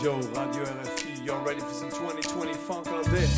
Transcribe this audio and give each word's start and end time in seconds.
Yo, 0.00 0.14
Radio 0.16 0.64
RFI, 0.64 1.24
y'all 1.26 1.44
ready 1.44 1.60
for 1.60 1.72
some 1.72 1.90
2020 1.90 2.54
funk 2.54 2.86
out 2.88 3.04
there? 3.06 3.28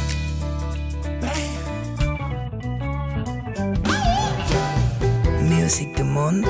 Music 5.43 5.95
du 5.97 6.05
monde. 6.05 6.47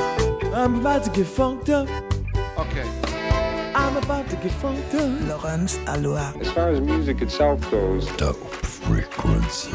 I'm 0.55 0.77
about 0.81 1.05
to 1.05 1.11
get 1.11 1.27
funked 1.27 1.71
up. 1.71 1.89
Okay. 2.59 2.89
I'm 3.75 3.97
about 3.97 4.29
to 4.31 4.37
get 4.37 4.53
funked 4.53 4.95
up. 4.95 5.21
Laurence 5.29 5.79
Aloha. 5.87 6.33
As 6.41 6.51
far 6.53 6.69
as 6.71 6.81
music 6.81 7.23
itself 7.23 7.59
goes, 7.71 8.07
Dope 8.17 8.37
frequency. 8.37 9.71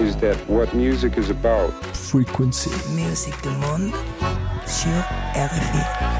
is 0.00 0.16
that 0.18 0.36
what 0.48 0.74
music 0.74 1.16
is 1.16 1.30
about. 1.30 1.70
Frequency. 1.96 2.70
Music 2.94 3.34
du 3.42 3.50
monde 3.50 3.92
sur 4.66 4.90
RFI. 5.34 6.15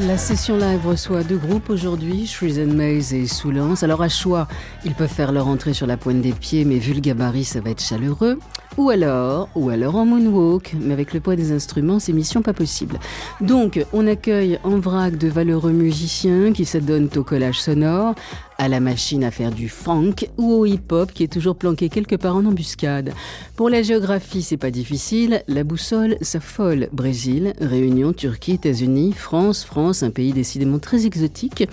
La 0.00 0.18
session 0.18 0.58
live 0.58 0.86
reçoit 0.86 1.22
deux 1.22 1.38
groupes 1.38 1.70
aujourd'hui, 1.70 2.26
Shrews 2.26 2.58
and 2.60 2.74
Maze 2.74 3.14
et 3.14 3.26
Soulance. 3.26 3.82
Alors 3.82 4.02
à 4.02 4.10
choix, 4.10 4.46
ils 4.84 4.94
peuvent 4.94 5.08
faire 5.08 5.32
leur 5.32 5.48
entrée 5.48 5.72
sur 5.72 5.86
la 5.86 5.96
pointe 5.96 6.20
des 6.20 6.32
pieds, 6.32 6.66
mais 6.66 6.76
vu 6.76 6.92
le 6.92 7.00
gabarit, 7.00 7.44
ça 7.44 7.62
va 7.62 7.70
être 7.70 7.80
chaleureux. 7.80 8.38
Ou 8.76 8.90
alors, 8.90 9.48
ou 9.54 9.70
alors 9.70 9.94
en 9.94 10.04
moonwalk, 10.04 10.74
mais 10.78 10.92
avec 10.92 11.14
le 11.14 11.20
poids 11.20 11.34
des 11.34 11.50
instruments, 11.50 11.98
c'est 11.98 12.12
mission 12.12 12.42
pas 12.42 12.52
possible. 12.52 12.98
Donc, 13.40 13.82
on 13.94 14.06
accueille 14.06 14.58
en 14.64 14.78
vrac 14.78 15.16
de 15.16 15.28
valeureux 15.28 15.72
musiciens 15.72 16.52
qui 16.52 16.66
s'adonnent 16.66 17.08
au 17.16 17.22
collage 17.22 17.58
sonore, 17.58 18.14
à 18.58 18.68
la 18.68 18.80
machine 18.80 19.24
à 19.24 19.30
faire 19.30 19.50
du 19.50 19.68
funk 19.68 20.14
ou 20.36 20.52
au 20.52 20.66
hip-hop 20.66 21.12
qui 21.12 21.22
est 21.22 21.32
toujours 21.32 21.56
planqué 21.56 21.88
quelque 21.88 22.16
part 22.16 22.36
en 22.36 22.44
embuscade. 22.44 23.12
Pour 23.54 23.68
la 23.68 23.82
géographie, 23.82 24.42
c'est 24.42 24.56
pas 24.56 24.70
difficile. 24.70 25.42
La 25.48 25.64
boussole 25.64 26.16
s'affole. 26.20 26.88
Brésil, 26.92 27.52
Réunion, 27.60 28.12
Turquie, 28.12 28.52
États-Unis, 28.52 29.12
France, 29.12 29.64
France, 29.64 30.02
un 30.02 30.10
pays 30.10 30.32
décidément 30.32 30.78
très 30.78 31.06
exotique. 31.06 31.68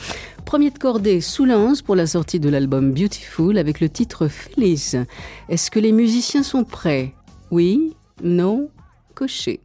Premier 0.45 0.71
de 0.71 0.77
cordée 0.77 1.21
sous 1.21 1.45
lance 1.45 1.81
pour 1.81 1.95
la 1.95 2.07
sortie 2.07 2.39
de 2.39 2.49
l'album 2.49 2.91
Beautiful 2.91 3.57
avec 3.57 3.79
le 3.79 3.89
titre 3.89 4.27
Feliz. 4.27 4.97
Est-ce 5.49 5.71
que 5.71 5.79
les 5.79 5.91
musiciens 5.91 6.43
sont 6.43 6.63
prêts? 6.63 7.13
Oui? 7.49 7.93
Non? 8.21 8.69
Coché? 9.15 9.61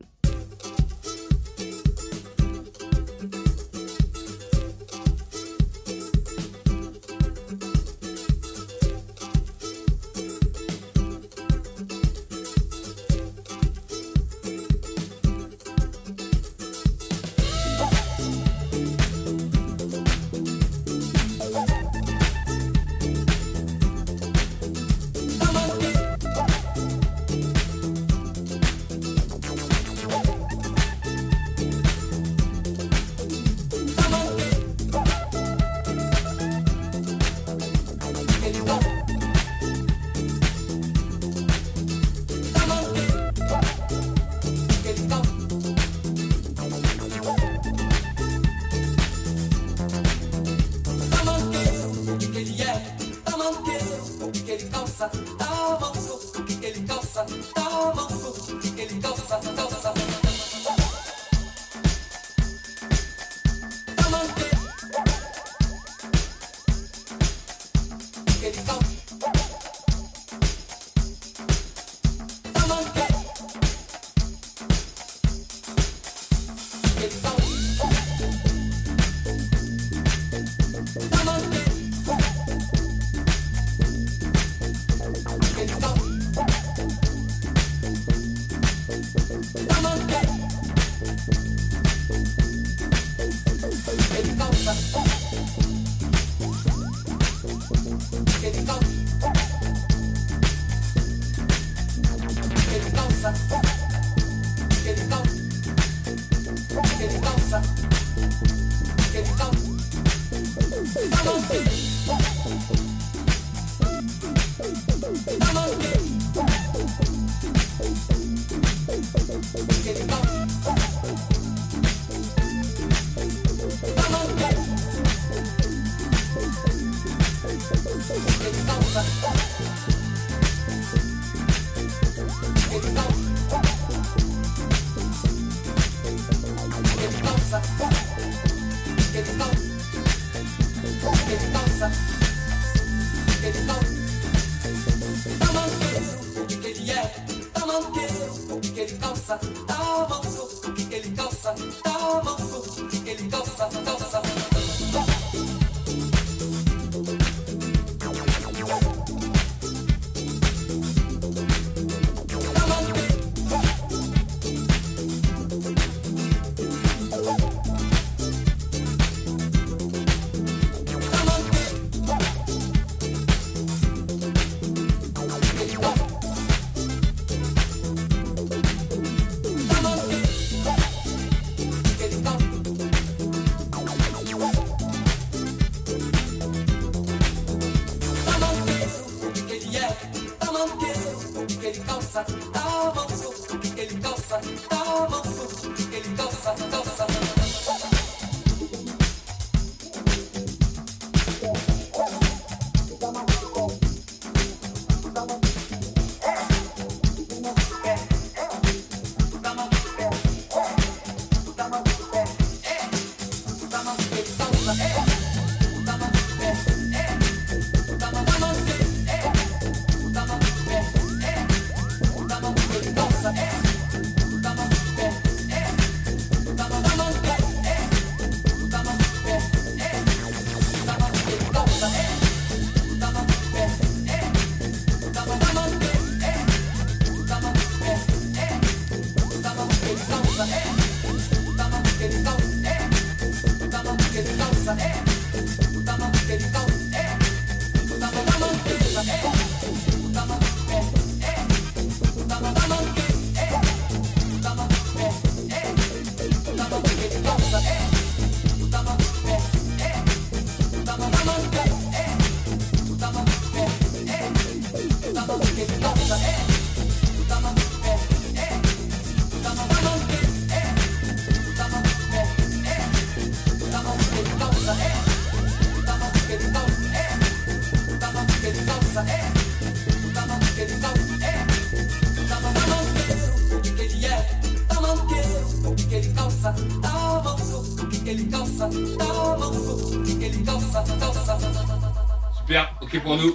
Super, 292.49 292.75
ok 292.81 293.01
pour 293.03 293.19
nous. 293.19 293.35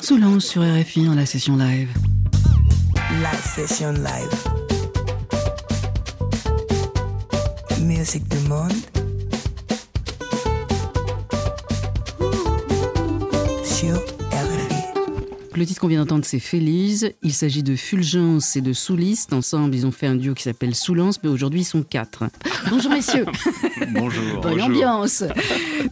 Soulance 0.00 0.46
sur 0.46 0.62
RFI 0.62 1.04
dans 1.04 1.14
la 1.14 1.26
session 1.26 1.54
live. 1.54 1.90
La 3.20 3.34
session 3.34 3.92
live. 3.92 4.48
Musique 7.82 8.26
du 8.26 8.48
monde. 8.48 8.72
Le 15.60 15.66
titre 15.66 15.82
qu'on 15.82 15.88
vient 15.88 16.00
d'entendre, 16.00 16.24
c'est 16.24 16.38
Félise. 16.38 17.12
Il 17.22 17.34
s'agit 17.34 17.62
de 17.62 17.76
Fulgence 17.76 18.56
et 18.56 18.62
de 18.62 18.72
Souliste. 18.72 19.34
Ensemble, 19.34 19.74
ils 19.74 19.84
ont 19.84 19.90
fait 19.90 20.06
un 20.06 20.14
duo 20.14 20.32
qui 20.32 20.44
s'appelle 20.44 20.74
Soulance, 20.74 21.22
mais 21.22 21.28
aujourd'hui, 21.28 21.60
ils 21.60 21.64
sont 21.64 21.82
quatre. 21.82 22.24
Bonjour, 22.70 22.90
messieurs. 22.90 23.26
Bonjour. 23.92 24.40
Bonne 24.40 24.62
ambiance. 24.62 25.22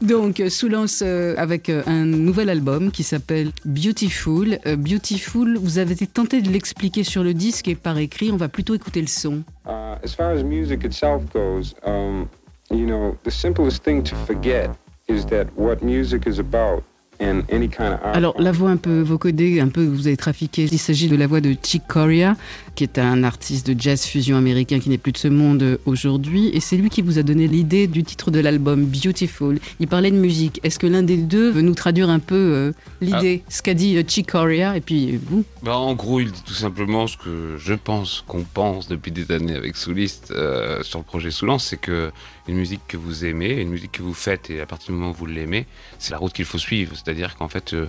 Donc, 0.00 0.42
Soulance 0.48 1.02
euh, 1.04 1.34
avec 1.36 1.68
euh, 1.68 1.82
un 1.86 2.06
nouvel 2.06 2.48
album 2.48 2.90
qui 2.90 3.02
s'appelle 3.02 3.50
Beautiful. 3.66 4.58
Euh, 4.64 4.76
Beautiful, 4.76 5.58
vous 5.58 5.76
avez 5.76 5.96
tenté 6.06 6.40
de 6.40 6.48
l'expliquer 6.48 7.04
sur 7.04 7.22
le 7.22 7.34
disque 7.34 7.68
et 7.68 7.74
par 7.74 7.98
écrit. 7.98 8.32
On 8.32 8.38
va 8.38 8.48
plutôt 8.48 8.74
écouter 8.74 9.02
le 9.02 9.06
son. 9.06 9.42
Uh, 9.66 9.98
as 10.02 10.14
far 10.16 10.30
as 10.30 10.42
music 10.42 10.82
itself 10.82 11.24
goes, 11.30 11.74
um, 11.84 12.26
you 12.70 12.86
know, 12.86 13.18
the 13.22 13.30
simplest 13.30 13.84
thing 13.84 14.02
to 14.02 14.16
forget 14.26 14.70
is 15.08 15.26
that 15.26 15.44
what 15.58 15.82
music 15.82 16.26
is 16.26 16.38
about 16.38 16.82
and 17.20 17.42
any 17.52 17.68
kind 17.68 17.94
of 17.94 18.00
art. 18.02 18.16
Alors, 18.16 18.40
la 18.40 18.52
voix 18.52 18.70
un 18.70 18.76
peu 18.76 19.00
vocodée, 19.00 19.60
un 19.60 19.68
peu 19.68 19.84
vous 19.84 20.06
avez 20.06 20.16
trafiqué. 20.16 20.68
Il 20.70 20.78
s'agit 20.78 21.08
de 21.08 21.16
la 21.16 21.26
voix 21.26 21.40
de 21.40 21.56
Chick 21.62 21.82
Corea, 21.86 22.36
qui 22.74 22.84
est 22.84 22.98
un 22.98 23.24
artiste 23.24 23.68
de 23.70 23.80
jazz 23.80 24.04
fusion 24.04 24.36
américain 24.36 24.78
qui 24.78 24.88
n'est 24.88 24.98
plus 24.98 25.12
de 25.12 25.18
ce 25.18 25.28
monde 25.28 25.78
aujourd'hui. 25.86 26.50
Et 26.52 26.60
c'est 26.60 26.76
lui 26.76 26.90
qui 26.90 27.02
vous 27.02 27.18
a 27.18 27.22
donné 27.22 27.48
l'idée 27.48 27.86
du 27.86 28.04
titre 28.04 28.30
de 28.30 28.40
l'album, 28.40 28.84
Beautiful. 28.84 29.58
Il 29.80 29.88
parlait 29.88 30.10
de 30.10 30.16
musique. 30.16 30.60
Est-ce 30.62 30.78
que 30.78 30.86
l'un 30.86 31.02
des 31.02 31.16
deux 31.16 31.50
veut 31.50 31.62
nous 31.62 31.74
traduire 31.74 32.08
un 32.10 32.20
peu 32.20 32.34
euh, 32.34 32.72
l'idée, 33.00 33.42
ce 33.48 33.62
qu'a 33.62 33.74
dit 33.74 33.96
euh, 33.96 34.02
Chick 34.06 34.30
Corea, 34.30 34.76
et 34.76 34.80
puis 34.80 35.16
vous? 35.16 35.44
Bah, 35.62 35.76
en 35.76 35.94
gros, 35.94 36.20
il 36.20 36.30
dit 36.30 36.42
tout 36.44 36.54
simplement 36.54 37.06
ce 37.06 37.16
que 37.16 37.56
je 37.58 37.74
pense 37.74 38.24
qu'on 38.26 38.44
pense 38.44 38.88
depuis 38.88 39.10
des 39.10 39.30
années 39.32 39.54
avec 39.54 39.76
Souliste 39.76 40.30
euh, 40.30 40.82
sur 40.82 40.98
le 40.98 41.04
projet 41.04 41.30
Soulance, 41.30 41.64
c'est 41.64 41.80
que 41.80 42.10
une 42.48 42.56
musique 42.56 42.80
que 42.88 42.96
vous 42.96 43.26
aimez, 43.26 43.60
une 43.60 43.68
musique 43.68 43.92
que 43.92 44.02
vous 44.02 44.14
faites, 44.14 44.48
et 44.48 44.60
à 44.60 44.66
partir 44.66 44.92
du 44.92 44.98
moment 44.98 45.10
où 45.10 45.14
vous 45.14 45.26
l'aimez, 45.26 45.66
c'est 45.98 46.12
la 46.12 46.18
route 46.18 46.32
qu'il 46.32 46.46
faut 46.46 46.58
suivre. 46.58 46.96
C'est-à-dire 47.08 47.36
qu'en 47.36 47.48
fait, 47.48 47.72
euh, 47.72 47.88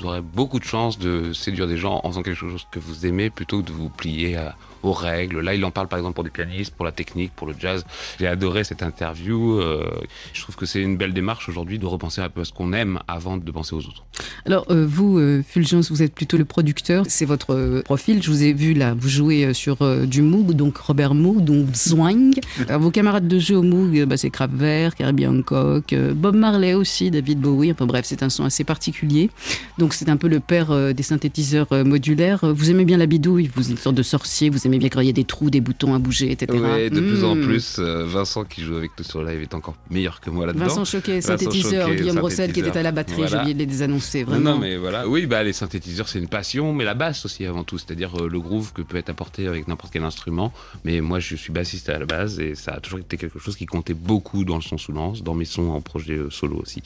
vous 0.00 0.06
aurez 0.06 0.20
beaucoup 0.20 0.58
de 0.58 0.64
chances 0.64 0.98
de 0.98 1.32
séduire 1.32 1.68
des 1.68 1.76
gens 1.76 2.00
en 2.02 2.08
faisant 2.10 2.24
quelque 2.24 2.34
chose 2.36 2.66
que 2.72 2.80
vous 2.80 3.06
aimez 3.06 3.30
plutôt 3.30 3.62
que 3.62 3.66
de 3.68 3.72
vous 3.72 3.90
plier 3.90 4.34
à- 4.34 4.56
aux 4.82 4.92
règles. 4.92 5.40
Là, 5.40 5.54
il 5.54 5.64
en 5.64 5.70
parle 5.70 5.88
par 5.88 5.98
exemple 5.98 6.14
pour 6.14 6.24
des 6.24 6.30
pianistes, 6.30 6.74
pour 6.74 6.84
la 6.84 6.92
technique, 6.92 7.32
pour 7.34 7.46
le 7.46 7.54
jazz. 7.58 7.84
J'ai 8.18 8.26
adoré 8.26 8.64
cette 8.64 8.82
interview. 8.82 9.60
euh, 9.60 9.88
je 10.32 10.42
trouve 10.42 10.56
que 10.56 10.66
c'est 10.66 10.80
une 10.80 10.96
belle 10.96 11.12
démarche 11.12 11.48
aujourd'hui 11.48 11.78
de 11.78 11.86
repenser 11.86 12.20
un 12.20 12.28
peu 12.28 12.42
à 12.42 12.44
ce 12.44 12.52
qu'on 12.52 12.72
aime 12.72 13.00
avant 13.08 13.36
de 13.36 13.50
penser 13.50 13.74
aux 13.74 13.80
autres. 13.80 14.04
Alors, 14.44 14.66
euh, 14.70 14.86
vous, 14.88 15.18
euh, 15.18 15.42
Fulgence, 15.46 15.90
vous 15.90 16.02
êtes 16.02 16.14
plutôt 16.14 16.36
le 16.36 16.44
producteur. 16.44 17.04
C'est 17.08 17.24
votre 17.24 17.82
profil. 17.84 18.22
Je 18.22 18.30
vous 18.30 18.42
ai 18.42 18.52
vu 18.52 18.74
là, 18.74 18.94
vous 18.98 19.08
jouez 19.08 19.52
sur 19.54 19.78
du 20.06 20.22
Moog, 20.22 20.52
donc 20.52 20.76
Robert 20.78 21.14
Moog, 21.14 21.44
donc 21.44 21.74
Zwang. 21.74 22.32
Alors, 22.68 22.80
vos 22.80 22.90
camarades 22.90 23.28
de 23.28 23.38
jeu 23.38 23.56
au 23.56 23.62
Moog, 23.62 24.04
bah, 24.04 24.16
c'est 24.16 24.30
Kraftwerk, 24.30 25.00
Herbie 25.00 25.26
Hancock, 25.26 25.94
Bob 26.14 26.36
Marley 26.36 26.74
aussi, 26.74 27.10
David 27.10 27.40
Bowie. 27.40 27.72
Enfin 27.72 27.86
bref, 27.86 28.04
c'est 28.06 28.22
un 28.22 28.28
son 28.28 28.44
assez 28.44 28.64
particulier. 28.64 29.30
Donc, 29.78 29.94
c'est 29.94 30.08
un 30.08 30.16
peu 30.16 30.28
le 30.28 30.40
père 30.40 30.94
des 30.94 31.02
synthétiseurs 31.02 31.68
modulaires. 31.84 32.40
Vous 32.42 32.70
aimez 32.70 32.84
bien 32.84 32.98
la 32.98 33.06
bidouille, 33.06 33.50
vous 33.54 33.66
êtes 33.66 33.70
une 33.70 33.78
sorte 33.78 33.96
de 33.96 34.02
sorcier, 34.02 34.50
vous 34.50 34.65
aimez 34.66 34.78
bien 34.78 34.88
quand 34.88 35.00
il 35.00 35.06
y 35.06 35.10
a 35.10 35.12
des 35.14 35.24
trous, 35.24 35.50
des 35.50 35.60
boutons 35.60 35.94
à 35.94 35.98
bouger, 35.98 36.30
etc. 36.32 36.58
Ouais, 36.58 36.90
de 36.90 37.00
plus 37.00 37.24
en 37.24 37.34
Hmm. 37.34 37.42
plus, 37.44 37.76
euh, 37.78 38.04
Vincent 38.06 38.44
qui 38.44 38.62
joue 38.62 38.76
avec 38.76 38.90
nous 38.98 39.04
sur 39.04 39.22
live 39.22 39.40
est 39.42 39.54
encore 39.54 39.76
meilleur 39.90 40.20
que 40.20 40.30
moi 40.30 40.46
là-dedans. 40.46 40.66
Vincent 40.66 40.84
Choquet, 40.84 41.20
synthétiseur, 41.20 41.94
Guillaume 41.94 42.18
Rossel 42.18 42.52
qui 42.52 42.60
était 42.60 42.76
à 42.78 42.82
la 42.82 42.92
batterie, 42.92 43.22
j'ai 43.28 43.36
oublié 43.36 43.54
de 43.54 43.58
les 43.58 43.66
désannoncer, 43.66 44.20
Non, 44.24 44.30
vraiment. 44.30 44.50
non, 44.54 44.58
mais 44.58 44.76
voilà. 44.76 45.08
Oui, 45.08 45.26
bah, 45.26 45.42
les 45.42 45.52
synthétiseurs, 45.52 46.08
c'est 46.08 46.18
une 46.18 46.28
passion, 46.28 46.72
mais 46.72 46.84
la 46.84 46.94
basse 46.94 47.24
aussi 47.24 47.44
avant 47.46 47.64
tout, 47.64 47.78
c'est-à-dire 47.78 48.10
euh, 48.22 48.28
le 48.28 48.40
groove 48.40 48.72
que 48.72 48.82
peut 48.82 48.96
être 48.96 49.08
apporté 49.10 49.46
avec 49.46 49.68
n'importe 49.68 49.92
quel 49.92 50.04
instrument. 50.04 50.52
Mais 50.84 51.00
moi, 51.00 51.20
je 51.20 51.36
suis 51.36 51.52
bassiste 51.52 51.88
à 51.88 51.98
la 51.98 52.06
base 52.06 52.40
et 52.40 52.54
ça 52.54 52.72
a 52.72 52.80
toujours 52.80 52.98
été 52.98 53.16
quelque 53.16 53.38
chose 53.38 53.56
qui 53.56 53.66
comptait 53.66 53.94
beaucoup 53.94 54.44
dans 54.44 54.56
le 54.56 54.62
son 54.62 54.78
sous 54.78 54.92
lance, 54.92 55.22
dans 55.22 55.34
mes 55.34 55.44
sons 55.44 55.70
en 55.70 55.80
projet 55.80 56.14
euh, 56.14 56.30
solo 56.30 56.56
aussi. 56.56 56.82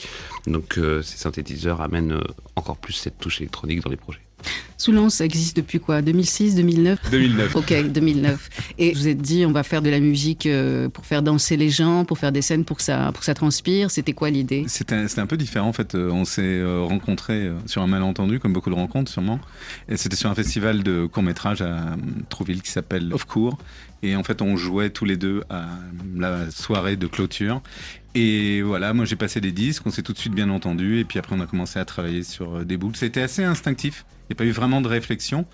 Donc, 0.47 0.79
euh, 0.79 1.03
ces 1.03 1.17
synthétiseurs 1.19 1.81
amènent 1.81 2.19
encore 2.57 2.77
plus 2.77 2.93
cette 2.95 3.19
touche 3.19 3.41
électronique 3.41 3.83
dans 3.83 3.91
les 3.91 3.97
projets. 3.97 4.21
Soulance, 4.77 5.17
ça 5.17 5.27
existe 5.27 5.57
depuis 5.59 5.79
quoi 5.79 6.01
2006, 6.01 6.55
2009 6.55 7.11
2009. 7.11 7.57
Ok, 7.57 7.75
2009. 7.91 8.49
Et 8.79 8.95
vous 8.95 9.09
êtes 9.09 9.21
dit, 9.21 9.45
on 9.45 9.53
va 9.53 9.63
faire 9.63 9.83
de 9.83 9.91
la 9.91 10.01
musique 10.01 10.47
euh, 10.47 10.89
pour 10.89 11.05
faire 11.05 11.23
danser 11.23 11.59
les 11.59 11.69
gens, 11.69 12.07
pour 12.07 12.17
faire 12.17 12.33
des 12.33 12.41
scènes 12.41 12.65
pour 12.65 12.79
que 12.79 12.83
ça, 12.83 13.11
pour 13.13 13.21
que 13.21 13.27
ça 13.27 13.35
transpire. 13.35 13.91
C'était 13.91 14.15
quoi 14.15 14.31
l'idée? 14.31 14.65
C'était 14.69 15.07
c'était 15.07 15.21
un 15.21 15.27
peu 15.27 15.37
différent 15.37 15.69
en 15.69 15.75
fait. 15.75 15.95
Euh, 15.95 16.11
On 16.11 16.25
s'est 16.25 16.41
euh, 16.43 16.81
rencontrés 16.81 17.51
sur 17.67 17.83
un 17.83 17.87
malentendu, 17.87 18.41
comme 18.41 18.55
beaucoup 18.55 18.71
de 18.71 18.75
rencontres 18.75 19.11
sûrement. 19.11 19.39
Et 19.89 19.99
c'était 19.99 20.17
sur 20.17 20.31
un 20.31 20.35
festival 20.35 20.83
de 20.83 21.05
court 21.05 21.23
métrage 21.23 21.61
à 21.61 21.97
Trouville 22.31 22.63
qui 22.63 22.71
s'appelle 22.71 23.13
Off 23.13 23.27
Court. 23.27 23.59
Et 24.03 24.17
en 24.17 24.25
fait, 24.25 24.41
on 24.41 24.57
jouait 24.57 24.89
tous 24.91 25.05
les 25.05 25.17
deux 25.17 25.43
à 25.51 25.67
la 26.17 26.51
soirée 26.51 26.97
de 26.97 27.07
clôture. 27.07 27.61
Et 28.15 28.63
voilà, 28.63 28.93
moi 28.93 29.05
j'ai 29.05 29.17
passé 29.17 29.41
des 29.41 29.53
disques, 29.53 29.87
on 29.87 29.91
s'est 29.91 30.03
tout 30.03 30.13
de 30.13 30.19
suite 30.19 30.35
bien 30.35 30.51
entendu. 30.51 30.99
Et 30.99 31.05
puis 31.05 31.19
après, 31.19 31.37
on 31.37 31.41
a 31.41 31.47
commencé 31.47 31.79
à 31.79 31.85
travailler 31.85 32.23
sur 32.23 32.57
euh, 32.57 32.65
des 32.65 32.77
boucles. 32.77 32.97
C'était 32.97 33.23
assez 33.23 33.45
instinctif. 33.45 34.05
Il 34.09 34.33
n'y 34.33 34.37
a 34.37 34.39
pas 34.39 34.45
eu 34.45 34.51
vraiment 34.51 34.81
de 34.81 34.89
réflexion. 34.89 35.47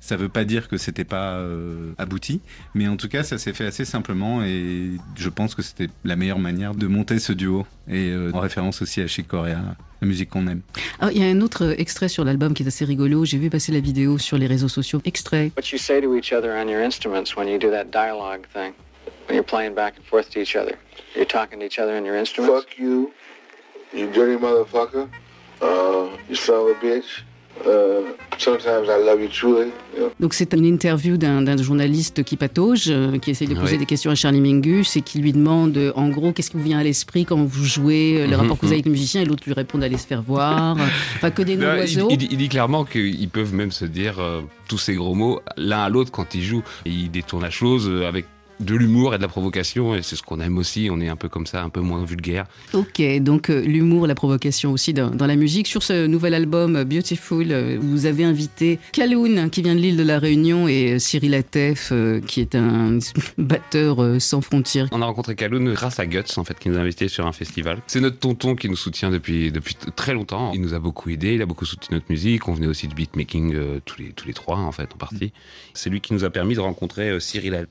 Ça 0.00 0.16
veut 0.16 0.30
pas 0.30 0.44
dire 0.44 0.68
que 0.68 0.78
c'était 0.78 1.04
pas 1.04 1.34
euh, 1.34 1.92
abouti, 1.98 2.40
mais 2.74 2.88
en 2.88 2.96
tout 2.96 3.08
cas, 3.08 3.22
ça 3.22 3.36
s'est 3.36 3.52
fait 3.52 3.66
assez 3.66 3.84
simplement 3.84 4.42
et 4.42 4.92
je 5.14 5.28
pense 5.28 5.54
que 5.54 5.60
c'était 5.60 5.88
la 6.04 6.16
meilleure 6.16 6.38
manière 6.38 6.74
de 6.74 6.86
monter 6.86 7.18
ce 7.18 7.34
duo 7.34 7.66
et 7.86 8.08
euh, 8.08 8.30
en 8.32 8.40
référence 8.40 8.80
aussi 8.80 9.02
à 9.02 9.06
Chic 9.06 9.28
Corea, 9.28 9.60
la 10.00 10.08
musique 10.08 10.30
qu'on 10.30 10.46
aime. 10.46 10.62
Alors, 11.00 11.12
il 11.12 11.20
y 11.20 11.24
a 11.24 11.28
un 11.28 11.42
autre 11.42 11.74
extrait 11.78 12.08
sur 12.08 12.24
l'album 12.24 12.54
qui 12.54 12.62
est 12.62 12.66
assez 12.66 12.86
rigolo. 12.86 13.26
J'ai 13.26 13.36
vu 13.36 13.50
passer 13.50 13.72
la 13.72 13.80
vidéo 13.80 14.16
sur 14.16 14.38
les 14.38 14.46
réseaux 14.46 14.68
sociaux. 14.68 15.02
Extrait. 15.04 15.52
what 15.54 15.70
you 15.70 15.76
say 15.76 16.00
to 16.00 16.16
each 16.16 16.32
other 16.32 16.50
on 16.52 16.66
your 16.66 16.82
instruments 16.82 17.36
when 17.36 17.46
you 17.46 17.58
do 17.58 17.70
that 17.70 17.84
dialogue 17.92 18.46
thing, 18.54 18.72
when 19.30 19.36
you're 19.36 19.44
playing 19.44 19.74
back 19.74 19.96
and 19.96 20.04
forth 20.04 20.28
to 20.30 20.40
each 20.40 20.56
other. 20.56 20.76
You're 21.14 21.24
talking 21.24 21.60
to 21.60 21.66
each 21.66 21.78
other 21.78 21.96
in 21.96 22.04
your 22.04 22.16
instruments? 22.16 22.64
Fuck 22.64 22.78
you, 22.78 23.12
you 23.94 24.08
dirty 24.12 24.36
motherfucker. 24.36 25.08
Uh, 25.62 26.08
you 26.28 26.34
son 26.34 26.54
of 26.54 26.68
a 26.70 26.74
bitch. 26.84 27.22
Uh, 27.66 28.12
sometimes 28.38 28.88
I 28.88 28.96
love 28.96 29.20
you 29.20 29.28
truly. 29.28 29.70
You 29.94 30.00
know? 30.00 30.12
Donc 30.18 30.32
c'est 30.34 30.54
une 30.54 30.64
interview 30.64 31.16
d'un 31.18 31.42
d'un 31.42 31.56
journaliste 31.62 32.22
qui 32.24 32.36
patauge, 32.36 32.84
euh, 32.88 33.18
qui 33.18 33.30
essaye 33.32 33.48
de 33.48 33.54
poser 33.54 33.72
Oui. 33.72 33.78
des 33.78 33.86
questions 33.86 34.10
à 34.10 34.14
Charlie 34.14 34.40
Mingus 34.40 34.96
et 34.96 35.02
qui 35.02 35.18
lui 35.18 35.32
demande 35.32 35.76
euh, 35.76 35.92
en 35.94 36.08
gros 36.08 36.32
qu'est-ce 36.32 36.50
qui 36.50 36.56
vous 36.56 36.62
vient 36.62 36.78
à 36.78 36.82
l'esprit 36.84 37.24
quand 37.26 37.36
vous 37.44 37.64
jouez, 37.64 38.22
euh, 38.22 38.26
le 38.26 38.28
Mhm, 38.28 38.34
rapport 38.40 38.56
que 38.56 38.60
vous 38.62 38.66
mhm. 38.68 38.72
avez 38.72 38.76
avec 38.76 38.86
le 38.86 38.92
musicien? 38.92 39.20
Et 39.20 39.24
l'autre 39.26 39.42
lui 39.44 39.52
répond 39.52 39.78
d'aller 39.78 39.98
se 39.98 40.06
faire 40.06 40.22
voir. 40.22 40.76
Enfin 41.16 41.30
que 41.30 41.42
des 41.42 41.56
noms 41.56 41.74
il, 41.84 42.06
il 42.10 42.16
dit- 42.16 42.28
il 42.30 42.38
dit 42.38 42.48
clairement 42.48 42.84
qu'ils 42.84 43.28
peuvent 43.28 43.52
même 43.52 43.72
se 43.72 43.84
dire 43.84 44.18
euh, 44.20 44.40
tous 44.68 44.78
ces 44.78 44.94
gros 44.94 45.14
mots 45.14 45.40
l'un 45.58 45.82
à 45.82 45.88
l'autre 45.90 46.10
quand 46.12 46.34
ils 46.34 46.42
jouent. 46.42 46.64
Et 46.86 46.90
ils 46.90 47.10
détournent 47.10 47.42
la 47.42 47.50
chose 47.50 47.90
avec 48.08 48.24
de 48.60 48.74
l'humour 48.74 49.14
et 49.14 49.16
de 49.16 49.22
la 49.22 49.28
provocation, 49.28 49.94
et 49.94 50.02
c'est 50.02 50.16
ce 50.16 50.22
qu'on 50.22 50.40
aime 50.40 50.58
aussi. 50.58 50.88
On 50.90 51.00
est 51.00 51.08
un 51.08 51.16
peu 51.16 51.28
comme 51.28 51.46
ça, 51.46 51.62
un 51.62 51.70
peu 51.70 51.80
moins 51.80 52.04
vulgaire. 52.04 52.46
Ok, 52.72 53.02
donc 53.20 53.50
euh, 53.50 53.60
l'humour, 53.62 54.06
la 54.06 54.14
provocation 54.14 54.72
aussi 54.72 54.92
dans, 54.92 55.10
dans 55.10 55.26
la 55.26 55.36
musique. 55.36 55.66
Sur 55.66 55.82
ce 55.82 56.06
nouvel 56.06 56.34
album 56.34 56.76
euh, 56.76 56.84
Beautiful, 56.84 57.50
euh, 57.50 57.78
vous 57.80 58.06
avez 58.06 58.24
invité 58.24 58.78
Kaloun 58.92 59.50
qui 59.50 59.62
vient 59.62 59.74
de 59.74 59.80
l'île 59.80 59.96
de 59.96 60.02
la 60.02 60.18
Réunion 60.18 60.68
et 60.68 60.92
euh, 60.92 60.98
Cyril 60.98 61.34
Atef 61.34 61.90
euh, 61.92 62.20
qui 62.20 62.40
est 62.40 62.54
un 62.54 62.98
batteur 63.38 64.02
euh, 64.02 64.18
sans 64.18 64.40
frontières. 64.40 64.88
On 64.92 65.02
a 65.02 65.06
rencontré 65.06 65.34
Kaloun 65.34 65.72
grâce 65.72 65.98
à 65.98 66.06
Guts, 66.06 66.22
en 66.36 66.44
fait, 66.44 66.58
qui 66.58 66.68
nous 66.68 66.76
a 66.76 66.80
invités 66.80 67.08
sur 67.08 67.26
un 67.26 67.32
festival. 67.32 67.78
C'est 67.86 68.00
notre 68.00 68.18
tonton 68.18 68.54
qui 68.54 68.68
nous 68.68 68.76
soutient 68.76 69.10
depuis, 69.10 69.50
depuis 69.52 69.74
très 69.96 70.14
longtemps. 70.14 70.52
Il 70.54 70.60
nous 70.60 70.74
a 70.74 70.78
beaucoup 70.78 71.10
aidé, 71.10 71.34
il 71.34 71.42
a 71.42 71.46
beaucoup 71.46 71.64
soutenu 71.64 71.96
notre 71.96 72.10
musique. 72.10 72.48
On 72.48 72.52
venait 72.52 72.66
aussi 72.66 72.88
du 72.88 72.94
beatmaking 72.94 73.54
euh, 73.54 73.80
tous, 73.84 74.00
les, 74.00 74.12
tous 74.12 74.26
les 74.26 74.34
trois, 74.34 74.58
en 74.58 74.72
fait, 74.72 74.88
en 74.94 74.98
partie. 74.98 75.32
C'est 75.74 75.90
lui 75.90 76.00
qui 76.00 76.12
nous 76.12 76.24
a 76.24 76.30
permis 76.30 76.54
de 76.54 76.60
rencontrer 76.60 77.10
euh, 77.10 77.20
Cyril 77.20 77.54
Atef, 77.54 77.68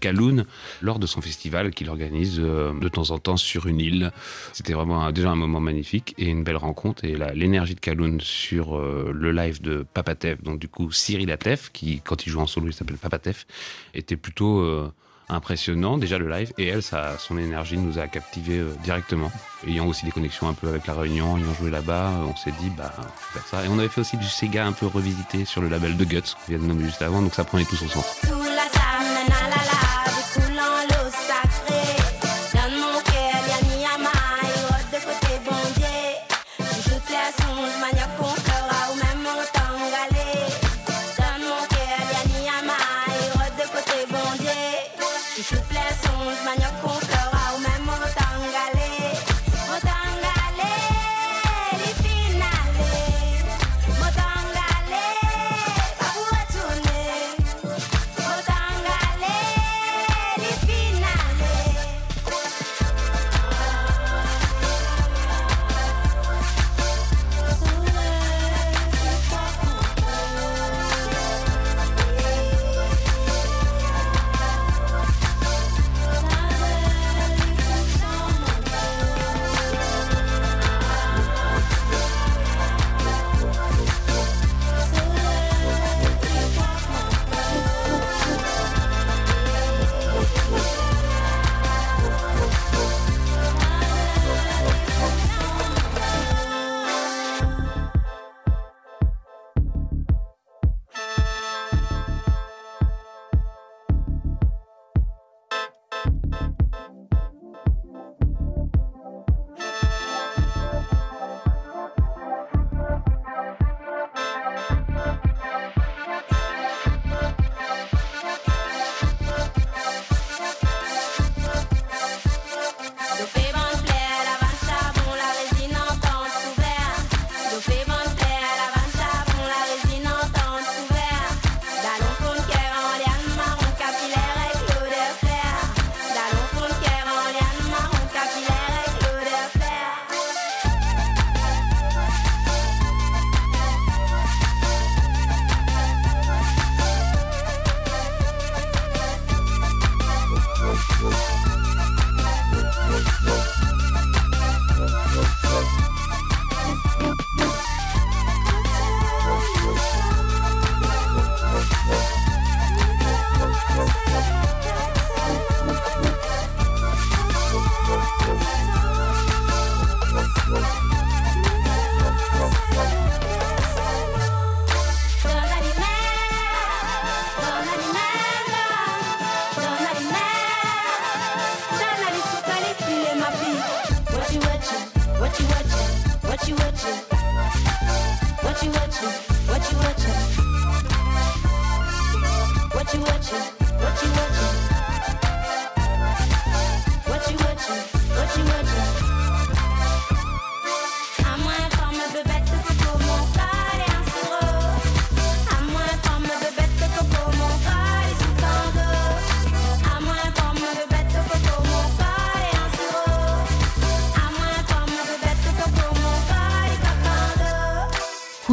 Kaloun, 0.00 0.44
lors 0.80 0.98
de 0.98 1.06
son 1.06 1.20
festival 1.20 1.70
qu'il 1.70 1.88
organise 1.88 2.40
euh, 2.40 2.72
de 2.78 2.88
temps 2.88 3.10
en 3.10 3.18
temps 3.18 3.36
sur 3.36 3.66
une 3.66 3.80
île. 3.80 4.12
C'était 4.52 4.72
vraiment 4.72 5.10
déjà 5.12 5.30
un 5.30 5.36
moment 5.36 5.60
magnifique 5.60 6.14
et 6.18 6.26
une 6.26 6.44
belle 6.44 6.56
rencontre. 6.56 7.04
Et 7.04 7.16
l'énergie 7.34 7.74
de 7.74 7.80
Kaloun 7.80 8.20
sur 8.20 8.76
euh, 8.76 9.12
le 9.14 9.32
live 9.32 9.62
de 9.62 9.84
Papatef, 9.94 10.42
donc 10.42 10.58
du 10.58 10.68
coup 10.68 10.90
Cyril 10.90 11.30
Atef, 11.30 11.70
qui, 11.72 12.00
quand 12.00 12.26
il 12.26 12.30
joue 12.30 12.40
en 12.40 12.46
solo, 12.46 12.66
il 12.68 12.72
s'appelle 12.72 12.96
Papatef, 12.96 13.46
était 13.94 14.16
plutôt... 14.16 14.60
euh, 14.60 14.90
impressionnant. 15.28 15.98
Déjà 15.98 16.18
le 16.18 16.28
live 16.28 16.52
et 16.58 16.66
elle 16.66 16.82
ça, 16.82 17.16
son 17.18 17.38
énergie 17.38 17.78
nous 17.78 17.98
a 17.98 18.06
captivés 18.06 18.62
directement. 18.82 19.32
Ayant 19.66 19.86
aussi 19.86 20.04
des 20.04 20.10
connexions 20.10 20.48
un 20.48 20.52
peu 20.52 20.68
avec 20.68 20.86
la 20.86 20.94
Réunion 20.94 21.38
ayant 21.38 21.54
joué 21.54 21.70
là-bas 21.70 22.12
on 22.28 22.36
s'est 22.36 22.52
dit 22.60 22.70
bah 22.76 22.92
on 22.98 23.02
va 23.02 23.08
faire 23.32 23.46
ça. 23.46 23.64
Et 23.64 23.68
on 23.68 23.78
avait 23.78 23.88
fait 23.88 24.00
aussi 24.00 24.16
du 24.16 24.26
Sega 24.26 24.66
un 24.66 24.72
peu 24.72 24.86
revisité 24.86 25.44
sur 25.44 25.62
le 25.62 25.68
label 25.68 25.96
de 25.96 26.04
Guts 26.04 26.20
qu'on 26.20 26.52
vient 26.52 26.58
de 26.58 26.66
nommer 26.66 26.84
juste 26.84 27.00
avant 27.00 27.22
donc 27.22 27.34
ça 27.34 27.44
prenait 27.44 27.64
tout 27.64 27.76
son 27.76 27.88
sens 27.88 28.20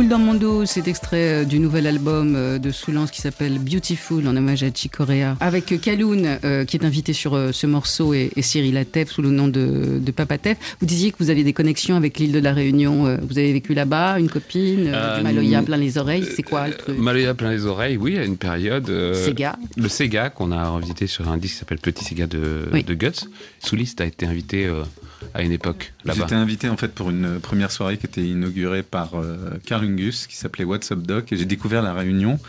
dans 0.10 0.18
mon 0.18 0.34
dos, 0.34 0.66
c'est 0.66 0.88
extrait 0.88 1.42
euh, 1.42 1.46
du 1.46 1.60
nouvel 1.60 1.86
album 1.86 2.34
euh, 2.36 2.58
de 2.58 2.72
Soulance 2.72 3.12
qui 3.12 3.22
s'appelle 3.22 3.60
Beautiful 3.60 4.28
en 4.28 4.36
hommage 4.36 4.64
à 4.64 4.72
Chicorea. 4.74 5.38
Avec 5.40 5.72
euh, 5.72 5.78
Kaloun 5.78 6.40
euh, 6.44 6.66
qui 6.66 6.78
est 6.78 6.84
invité 6.86 7.14
sur 7.14 7.36
euh, 7.36 7.52
ce 7.52 7.68
morceau 7.68 8.14
et, 8.16 8.32
et 8.36 8.42
Cyril 8.42 8.76
Atef 8.78 9.12
sous 9.12 9.22
le 9.22 9.30
nom 9.30 9.48
de, 9.48 10.00
de 10.00 10.12
Papa 10.12 10.40
Tef. 10.40 10.58
Vous 10.80 10.88
disiez 10.88 11.12
que 11.12 11.18
vous 11.20 11.30
aviez 11.30 11.44
des 11.44 11.54
connexions 11.54 11.96
avec 11.96 12.18
l'île 12.18 12.32
de 12.32 12.40
la 12.40 12.54
Réunion. 12.54 13.06
euh, 13.06 13.18
Vous 13.22 13.38
avez 13.38 13.54
vécu 13.54 13.76
là-bas, 13.76 14.20
une 14.20 14.30
copine, 14.30 14.86
du 14.86 15.24
Maloya 15.24 15.62
plein 15.62 15.78
les 15.78 15.98
oreilles. 16.00 16.26
C'est 16.36 16.44
quoi 16.44 16.68
le 16.68 16.74
truc? 16.74 16.98
Maloya 16.98 17.36
plein 17.36 17.52
les 17.52 17.66
oreilles, 17.68 17.98
oui, 17.98 18.18
à 18.18 18.24
une 18.26 18.38
période. 18.38 18.88
Sega. 19.14 19.58
Le 19.78 19.90
Sega 19.90 20.30
qu'on 20.32 20.52
a 20.52 20.58
invité 20.58 21.06
sur 21.06 21.30
un 21.30 21.38
disque 21.38 21.54
qui 21.54 21.60
s'appelle 21.60 21.80
Petit 21.80 22.04
Sega 22.04 22.26
de, 22.26 22.68
Oui. 22.74 22.84
de 22.84 22.94
Guts. 22.96 23.28
Souliste 23.60 24.02
a 24.02 24.06
été 24.06 24.26
invité 24.26 24.68
à 25.34 25.42
une 25.44 25.52
époque 25.52 25.94
là-bas. 26.06 26.22
J'étais 26.22 26.36
invité 26.36 26.70
en 26.70 26.78
fait 26.78 26.94
pour 26.94 27.10
une 27.10 27.40
première 27.40 27.72
soirée 27.72 27.98
qui 27.98 28.06
était 28.06 28.24
inaugurée 28.24 28.84
par 28.84 29.16
euh, 29.16 29.38
Carl 29.66 29.84
Ungus 29.86 30.28
qui 30.28 30.36
s'appelait 30.36 30.66
What's 30.66 30.92
Up 30.92 31.00
Doc 31.00 31.32
et 31.32 31.38
j'ai 31.38 31.46
découvert 31.46 31.82
la 31.82 31.94
réunion 31.94 32.40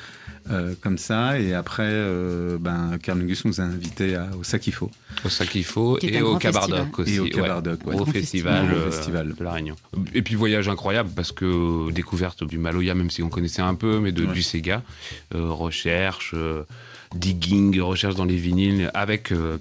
euh, 0.51 0.75
comme 0.81 0.97
ça 0.97 1.39
et 1.39 1.53
après 1.55 1.83
euh, 1.87 2.57
ben, 2.59 2.97
Carl 3.03 3.21
Ungus 3.21 3.45
nous 3.45 3.61
a 3.61 3.65
invités 3.65 4.17
à- 4.17 4.31
au 4.39 4.43
Sakifo. 4.43 4.91
Au 5.25 5.29
Sakifo 5.29 5.99
et 6.01 6.23
au 6.23 6.37
Cabardoc 6.39 6.97
festival. 6.97 7.01
aussi. 7.07 7.15
Et 7.15 7.21
au. 7.21 7.25
Cabardoc, 7.29 7.87
ouais. 7.87 7.95
Au 7.95 8.05
festival, 8.07 8.67
festival. 8.67 8.75
euh, 8.75 8.91
festival. 8.91 9.35
de 9.39 9.45
La 9.45 9.53
Réunion. 9.53 9.77
Et 10.15 10.23
puis 10.23 10.35
voyage 10.37 10.69
incroyable 10.69 11.11
parce 11.15 11.33
que 11.33 11.45
euh, 11.89 11.93
découverte 11.93 12.43
du 12.45 12.57
Maloya, 12.59 12.95
même 12.95 13.11
si 13.11 13.23
on 13.23 13.29
connaissait 13.29 13.63
un 13.63 13.75
peu, 13.75 14.01
mais 14.01 14.13
de, 14.13 14.25
Ouais. 14.25 14.33
du 14.33 14.43
Sega, 14.43 14.83
euh, 15.35 15.51
recherche, 15.51 16.33
euh, 16.35 16.63
digging, 17.17 17.81
recherche 17.81 18.15
dans 18.15 18.25
les 18.25 18.37
vinyles 18.37 18.91
avec 18.95 19.33
euh, 19.33 19.59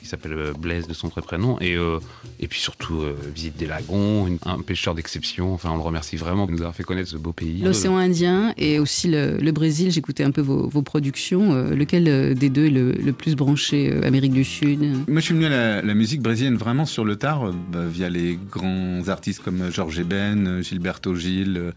qui 0.00 0.06
s'appelle 0.06 0.34
euh, 0.34 0.52
Blaise 0.58 0.86
de 0.86 0.92
son 0.92 1.08
vrai 1.08 1.22
prénom 1.22 1.58
et, 1.60 1.74
euh, 1.74 1.98
et 2.40 2.46
puis 2.46 2.60
surtout 2.60 3.00
euh, 3.00 3.16
visite 3.34 3.56
des 3.56 3.66
lagons, 3.66 4.26
une- 4.26 4.38
un 4.44 4.58
pêcheur 4.60 4.94
d'exception. 4.94 5.54
Enfin, 5.54 5.70
on 5.70 5.76
le 5.76 5.82
remercie 5.82 6.16
vraiment 6.16 6.46
de 6.46 6.52
nous 6.52 6.58
avoir 6.58 6.74
fait 6.74 6.82
connaître 6.82 7.08
ce 7.08 7.16
beau 7.16 7.32
pays. 7.32 7.60
L'océan 7.62 7.96
Indien 7.96 8.52
et 8.58 8.78
aussi 8.78 9.08
le, 9.08 9.38
le 9.38 9.52
Brésil. 9.52 9.90
J'écoutais 9.90 10.24
un 10.24 10.30
peu 10.30 10.42
vos, 10.42 10.68
vos 10.68 10.82
productions. 10.82 11.52
Euh, 11.52 11.74
lequel 11.74 12.34
des 12.34 12.50
deux 12.50 12.66
est 12.66 12.70
le, 12.70 12.92
le 12.92 13.12
plus 13.12 13.34
branché 13.34 13.90
euh, 13.90 14.06
Amérique 14.06 14.32
du 14.32 14.44
Sud? 14.44 14.80
Moi 15.08 15.20
je 15.20 15.24
suis 15.24 15.34
venu 15.34 15.46
à 15.46 15.48
la, 15.48 15.82
la 15.82 15.94
musique 15.94 16.20
brésilienne 16.20 16.56
vraiment 16.56 16.84
sur 16.84 17.04
le 17.04 17.16
tard 17.16 17.46
euh, 17.48 17.52
bah, 17.72 17.86
via 17.86 18.10
les 18.10 18.38
grands 18.50 19.08
artistes 19.08 19.40
comme 19.42 19.70
Georges 19.72 19.98
Eben, 20.00 20.62
Gilberto 20.62 21.14
Gil. 21.14 21.72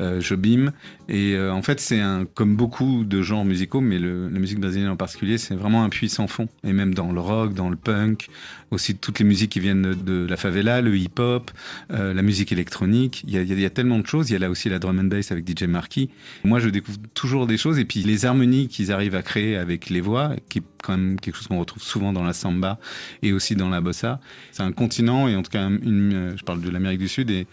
Euh, 0.00 0.20
Jobim 0.20 0.72
et 1.08 1.34
euh, 1.34 1.52
en 1.52 1.62
fait 1.62 1.80
c'est 1.80 2.00
un 2.00 2.24
comme 2.24 2.56
beaucoup 2.56 3.04
de 3.04 3.22
genres 3.22 3.44
musicaux 3.44 3.80
mais 3.80 3.98
le, 3.98 4.28
la 4.28 4.38
musique 4.38 4.58
brésilienne 4.58 4.90
en 4.90 4.96
particulier 4.96 5.38
c'est 5.38 5.54
vraiment 5.54 5.84
un 5.84 5.88
puits 5.88 6.08
sans 6.08 6.26
fond. 6.26 6.48
Et 6.64 6.72
même 6.72 6.94
dans 6.94 7.12
le 7.12 7.20
rock 7.20 7.54
dans 7.54 7.68
le 7.68 7.76
punk 7.76 8.28
aussi 8.70 8.96
toutes 8.96 9.18
les 9.18 9.24
musiques 9.24 9.52
qui 9.52 9.60
viennent 9.60 9.94
de, 9.94 10.26
la 10.28 10.36
favela 10.36 10.80
le 10.80 10.96
hip 10.96 11.18
hop 11.18 11.50
euh, 11.92 12.12
la 12.14 12.22
musique 12.22 12.50
électronique. 12.52 13.22
Il 13.26 13.32
y, 13.34 13.38
a, 13.38 13.42
il 13.42 13.60
y 13.60 13.64
a- 13.64 13.70
tellement 13.70 13.98
de 13.98 14.06
choses. 14.06 14.30
Il 14.30 14.34
y 14.34 14.36
a 14.36 14.38
là 14.38 14.50
aussi 14.50 14.68
la 14.68 14.78
drum 14.78 14.98
and 14.98 15.04
bass 15.04 15.30
avec 15.32 15.48
DJ 15.48 15.64
Marquis 15.64 16.10
moi 16.44 16.58
je 16.60 16.68
découvre 16.68 16.98
toujours 17.14 17.46
des 17.46 17.56
choses. 17.56 17.78
Et 17.78 17.84
puis 17.84 18.02
les 18.02 18.24
harmonies 18.24 18.68
qu'ils 18.68 18.92
arrivent 18.92 19.14
à 19.14 19.22
créer 19.22 19.56
avec 19.56 19.90
les 19.90 20.00
voix 20.00 20.32
qui 20.48 20.58
est 20.58 20.62
quand 20.82 20.96
même 20.96 21.18
quelque 21.18 21.36
chose 21.36 21.46
qu'on 21.46 21.58
retrouve 21.58 21.82
souvent 21.82 22.12
dans 22.12 22.22
la 22.24 22.32
samba 22.32 22.78
et 23.22 23.32
aussi 23.32 23.56
dans 23.56 23.70
la 23.70 23.80
bossa. 23.80 24.20
C'est 24.52 24.62
un 24.62 24.72
continent 24.72 25.28
et 25.28 25.36
en 25.36 25.42
tout 25.42 25.50
cas 25.50 25.68
une, 25.68 26.34
je 26.36 26.42
parle 26.44 26.60
de 26.60 26.70
l'Amérique 26.70 26.98
du 26.98 27.08
Sud 27.08 27.30
et 27.30 27.46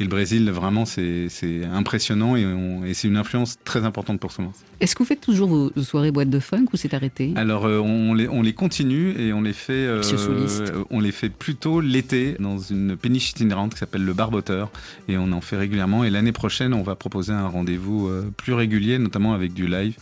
et 0.00 0.04
le 0.04 0.08
Brésil, 0.08 0.48
vraiment, 0.50 0.84
c'est 0.84 1.28
impressionnant 1.72 2.36
et, 2.36 2.94
c'est 2.94 3.08
une 3.08 3.16
influence 3.16 3.58
très 3.64 3.84
importante 3.84 4.20
pour 4.20 4.30
Soulance. 4.30 4.56
Est-ce 4.80 4.94
que 4.94 5.00
vous 5.00 5.08
faites 5.08 5.20
toujours 5.20 5.48
vos 5.48 5.82
soirées 5.82 6.12
boîtes 6.12 6.30
de 6.30 6.38
funk 6.38 6.66
ou 6.72 6.76
c'est 6.76 6.94
arrêté? 6.94 7.32
Alors, 7.34 7.66
euh, 7.66 7.80
on, 7.80 8.14
les, 8.14 8.28
on 8.28 8.42
les 8.42 8.52
continue 8.52 9.20
et 9.20 9.32
on 9.32 9.40
les 9.40 9.52
fait, 9.52 9.72
euh, 9.72 10.02
Souliste. 10.02 10.72
on 10.90 11.00
les 11.00 11.10
fait 11.10 11.30
plutôt 11.30 11.80
l'été 11.80 12.36
dans 12.38 12.58
une 12.58 12.96
péniche 12.96 13.30
itinérante 13.30 13.72
qui 13.72 13.78
s'appelle 13.78 14.04
le 14.04 14.12
Barboteur 14.12 14.70
et 15.08 15.18
on 15.18 15.32
en 15.32 15.40
fait 15.40 15.56
régulièrement. 15.56 16.04
Et 16.04 16.10
l'année 16.10 16.32
prochaine, 16.32 16.74
on 16.74 16.82
va 16.82 16.94
proposer 16.94 17.32
un 17.32 17.48
rendez-vous 17.48 18.06
euh, 18.06 18.30
plus 18.36 18.52
régulier, 18.52 18.98
notamment 18.98 19.34
avec 19.34 19.52
du 19.52 19.66
live. 19.66 19.96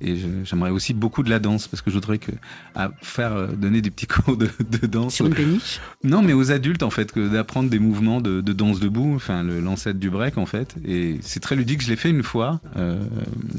Et 0.00 0.16
j'aimerais 0.44 0.70
aussi 0.70 0.94
beaucoup 0.94 1.22
de 1.22 1.30
la 1.30 1.38
danse 1.38 1.68
parce 1.68 1.82
que 1.82 1.90
je 1.90 1.94
voudrais 1.96 2.18
que 2.18 2.32
à 2.74 2.90
faire 3.02 3.32
euh, 3.34 3.46
donner 3.48 3.82
des 3.82 3.90
petits 3.90 4.06
cours 4.08 4.36
de, 4.36 4.48
de 4.80 4.86
danse. 4.86 5.14
Sur 5.14 5.26
une 5.26 5.34
péniche 5.34 5.80
Non, 6.04 6.22
mais 6.22 6.32
aux 6.32 6.52
adultes 6.52 6.82
en 6.82 6.90
fait, 6.90 7.12
que 7.12 7.28
d'apprendre 7.28 7.68
des 7.70 7.78
mouvements 7.78 8.20
de, 8.20 8.40
de 8.40 8.52
danse 8.52 8.80
debout, 8.80 9.12
enfin 9.14 9.42
le- 9.42 9.60
l'ancêtre 9.60 9.98
du 9.98 10.10
break 10.10 10.38
en 10.38 10.46
fait. 10.46 10.74
Et 10.86 11.18
c'est 11.22 11.40
très 11.40 11.56
ludique. 11.56 11.82
Je 11.82 11.90
l'ai 11.90 11.96
fait 11.96 12.10
une 12.10 12.22
fois. 12.22 12.60
euh, 12.76 12.98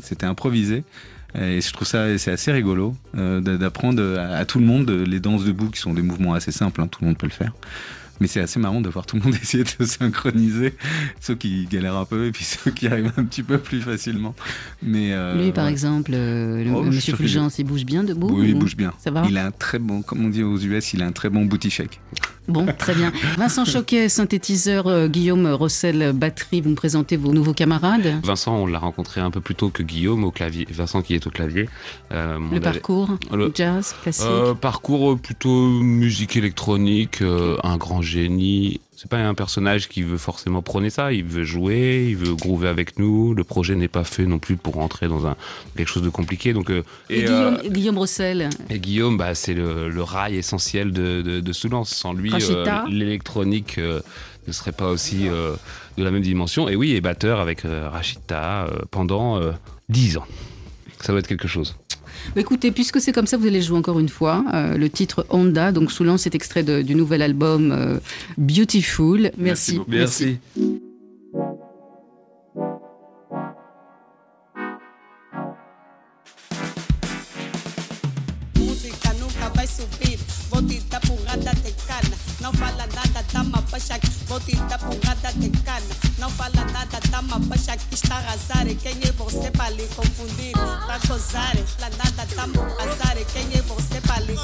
C'était 0.03 0.25
improvisé. 0.25 0.83
Et 1.33 1.61
je 1.61 1.71
trouve 1.71 1.87
ça 1.87 2.17
c'est 2.17 2.31
assez 2.31 2.51
rigolo 2.51 2.93
euh, 3.15 3.39
d'a- 3.39 3.55
d'apprendre 3.57 4.03
à, 4.19 4.35
à 4.37 4.45
tout 4.45 4.59
le 4.59 4.65
monde 4.65 4.89
les 4.89 5.19
danses 5.21 5.45
debout 5.45 5.69
qui 5.69 5.79
sont 5.79 5.93
des 5.93 6.01
mouvements 6.01 6.33
assez 6.33 6.51
simples. 6.51 6.81
hein, 6.81 6.87
tout 6.87 6.99
le 7.01 7.07
monde 7.07 7.17
peut 7.17 7.27
le 7.27 7.31
faire. 7.31 7.53
Mais 8.21 8.27
c'est 8.27 8.39
assez 8.39 8.59
marrant 8.59 8.79
de 8.79 8.87
voir 8.87 9.05
tout 9.05 9.17
le 9.17 9.23
monde 9.23 9.33
essayer 9.41 9.63
de 9.65 9.69
se 9.69 9.83
synchroniser, 9.83 10.75
ceux 11.19 11.35
qui 11.35 11.65
galèrent 11.69 11.97
un 11.97 12.05
peu 12.05 12.27
et 12.27 12.31
puis 12.31 12.43
ceux 12.63 12.71
qui 12.71 12.87
arrivent 12.87 13.11
un 13.17 13.25
petit 13.25 13.43
peu 13.43 13.57
plus 13.57 13.81
facilement. 13.81 14.33
Mais 14.81 15.11
euh, 15.11 15.43
Lui, 15.43 15.51
par 15.51 15.65
ouais. 15.65 15.71
exemple, 15.71 16.11
euh, 16.13 16.63
le- 16.63 16.71
Oh, 16.71 16.83
Monsieur 16.83 17.15
Fulgence, 17.15 17.57
il 17.59 17.65
bouge 17.65 17.83
bien 17.83 18.03
debout 18.03 18.29
Oui, 18.31 18.49
il 18.49 18.55
ou- 18.55 18.59
bouge 18.59 18.77
bien. 18.77 18.93
Ça 18.99 19.11
va 19.11 19.25
Il 19.27 19.37
a 19.37 19.45
un 19.47 19.51
très 19.51 19.79
bon, 19.79 20.01
comme 20.03 20.23
on 20.23 20.29
dit 20.29 20.43
aux 20.43 20.57
US, 20.57 20.93
il 20.93 21.01
a 21.03 21.07
un 21.07 21.11
très 21.11 21.29
bon 21.29 21.45
booty 21.45 21.69
shake. 21.69 21.99
Bon, 22.47 22.65
très 22.77 22.95
bien. 22.95 23.11
Vincent 23.37 23.65
Choquet, 23.65 24.09
synthétiseur, 24.09 24.87
euh, 24.87 25.07
Guillaume 25.07 25.47
Rossel, 25.47 26.11
batterie, 26.13 26.59
vous 26.61 26.71
me 26.71 26.75
présentez 26.75 27.15
vos 27.15 27.31
nouveaux 27.33 27.53
camarades 27.53 28.19
Vincent, 28.23 28.55
on 28.55 28.65
l'a 28.65 28.79
rencontré 28.79 29.21
un 29.21 29.31
peu 29.31 29.39
plus 29.41 29.55
tôt 29.55 29.69
que 29.69 29.83
Guillaume 29.83 30.23
au 30.23 30.31
clavier. 30.31 30.67
Vincent 30.69 31.01
qui 31.01 31.13
est 31.13 31.25
au 31.27 31.29
clavier. 31.29 31.69
Euh, 32.11 32.37
Le 32.39 32.57
avait- 32.57 32.59
parcours 32.59 33.09
Le- 33.31 33.51
Jazz, 33.53 33.95
classique 34.01 34.25
Euh, 34.27 34.53
parcours 34.53 35.17
plutôt 35.19 35.67
musique 35.69 36.35
électronique, 36.35 37.21
euh, 37.21 37.57
un 37.63 37.77
grand 37.77 38.01
génie. 38.01 38.81
C'est 39.01 39.09
pas 39.09 39.17
un 39.17 39.33
personnage 39.33 39.89
qui 39.89 40.03
veut 40.03 40.19
forcément 40.19 40.61
prôner 40.61 40.91
ça. 40.91 41.11
Il 41.11 41.23
veut 41.23 41.43
jouer, 41.43 42.05
il 42.09 42.17
veut 42.17 42.35
groover 42.35 42.67
avec 42.67 42.99
nous. 42.99 43.33
Le 43.33 43.43
projet 43.43 43.73
n'est 43.73 43.87
pas 43.87 44.03
fait 44.03 44.27
non 44.27 44.37
plus 44.37 44.57
pour 44.57 44.75
rentrer 44.75 45.07
dans 45.07 45.25
un 45.25 45.35
quelque 45.75 45.87
chose 45.87 46.03
de 46.03 46.09
compliqué. 46.09 46.53
Donc 46.53 46.69
euh, 46.69 46.83
Et, 47.09 47.27
euh, 47.27 47.57
Guillaume, 47.57 47.73
Guillaume 47.73 47.97
Rossel 47.97 48.49
et 48.69 48.77
Guillaume, 48.77 49.17
bah, 49.17 49.33
c'est 49.33 49.55
le, 49.55 49.89
le 49.89 50.03
rail 50.03 50.35
essentiel 50.35 50.91
de, 50.91 51.23
de, 51.23 51.39
de 51.39 51.51
Soulance. 51.51 51.89
Sans 51.89 52.13
lui, 52.13 52.31
euh, 52.31 52.85
l'électronique 52.89 53.79
euh, 53.79 54.01
ne 54.45 54.51
serait 54.51 54.71
pas 54.71 54.89
aussi 54.89 55.27
euh, 55.27 55.55
de 55.97 56.03
la 56.03 56.11
même 56.11 56.21
dimension. 56.21 56.69
Et 56.69 56.75
oui, 56.75 56.91
et 56.91 57.01
batteur 57.01 57.39
avec 57.39 57.65
euh, 57.65 57.89
Rachita 57.89 58.65
euh, 58.65 58.81
pendant 58.91 59.41
euh, 59.41 59.51
10 59.89 60.17
ans. 60.17 60.27
Ça 60.99 61.11
doit 61.11 61.21
être 61.21 61.27
quelque 61.27 61.47
chose. 61.47 61.75
Bah, 62.35 62.41
Écoutez, 62.41 62.71
puisque 62.71 62.99
c'est 63.01 63.11
comme 63.11 63.27
ça, 63.27 63.37
vous 63.37 63.47
allez 63.47 63.61
jouer 63.61 63.77
encore 63.77 63.99
une 63.99 64.09
fois. 64.09 64.43
Euh, 64.53 64.77
le 64.77 64.89
titre 64.89 65.25
Honda, 65.29 65.71
donc 65.71 65.91
sous 65.91 66.03
cet 66.17 66.35
extrait 66.35 66.63
de- 66.63 66.81
du 66.81 66.95
nouvel 66.95 67.21
album 67.21 67.71
euh, 67.71 67.97
Beautiful. 68.37 69.31
Merci. 69.37 69.77
beaucoup. 69.77 69.91
Merci. 69.91 70.37
No 82.41 82.51
fala 82.53 82.87
nada, 82.87 83.19
estamos 83.21 83.61
baixa 83.69 83.99
que 83.99 84.09
botita 84.27 84.77
pungada 84.79 85.31
de 85.35 85.49
cana. 85.61 85.85
Não 86.17 86.27
fala 86.31 86.65
nada, 86.73 86.97
estamos 87.03 87.45
baixa 87.45 87.77
que 87.77 87.93
está 87.93 88.15
arrasar. 88.15 88.65
Quem 88.81 88.97
é 89.03 89.11
você 89.11 89.51
para 89.51 89.69
lhe 89.69 89.87
confundir? 89.89 90.53
Para 90.53 90.97
gozar, 91.07 91.55
lá 91.79 91.89
nada, 91.91 92.23
estamos 92.27 92.57
azar. 92.81 93.15
Quem 93.31 93.45
é 93.53 93.61
você 93.61 94.01
para 94.01 94.19
lhe. 94.21 94.35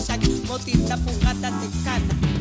gozak 0.00 0.20
motin 0.48 0.88
da 0.88 0.96
tekana 1.60 2.39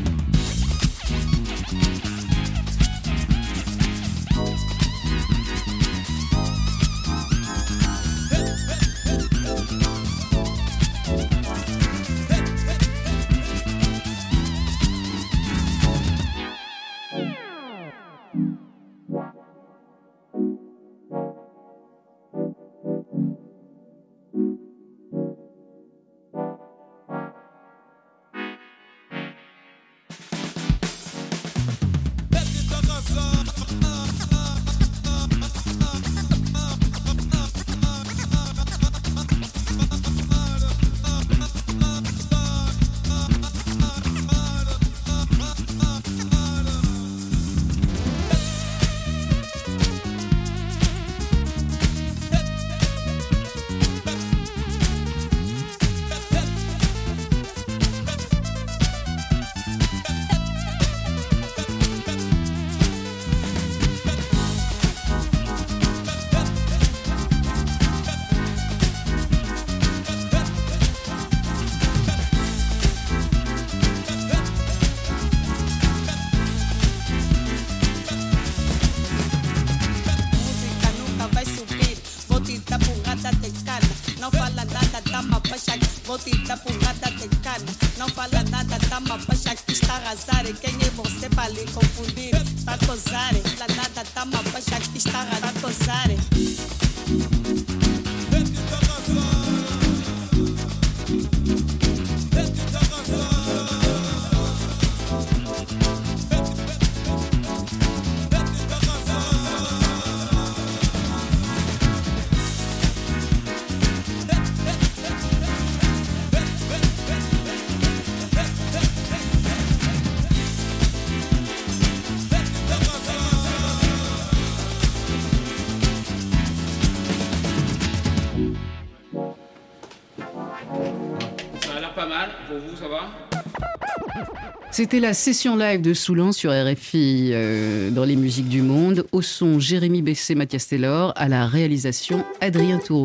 C'était 134.80 135.02
la 135.02 135.14
session 135.14 135.58
live 135.58 135.82
de 135.82 135.94
Soulan 135.94 136.32
sur 136.32 136.52
RFI 136.52 137.32
euh, 137.34 137.90
dans 137.90 138.06
les 138.06 138.16
musiques 138.16 138.48
du 138.48 138.62
monde. 138.62 139.06
Au 139.12 139.22
son, 139.22 139.60
Jérémy 139.60 140.02
Bessé, 140.02 140.36
Mathias 140.36 140.70
Taylor. 140.70 141.12
À 141.18 141.28
la 141.28 141.48
réalisation, 141.48 142.24
Adrien 142.40 142.78
Toureau. 142.78 143.04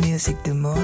Musique 0.00 0.42
du 0.46 0.54
monde. 0.54 0.80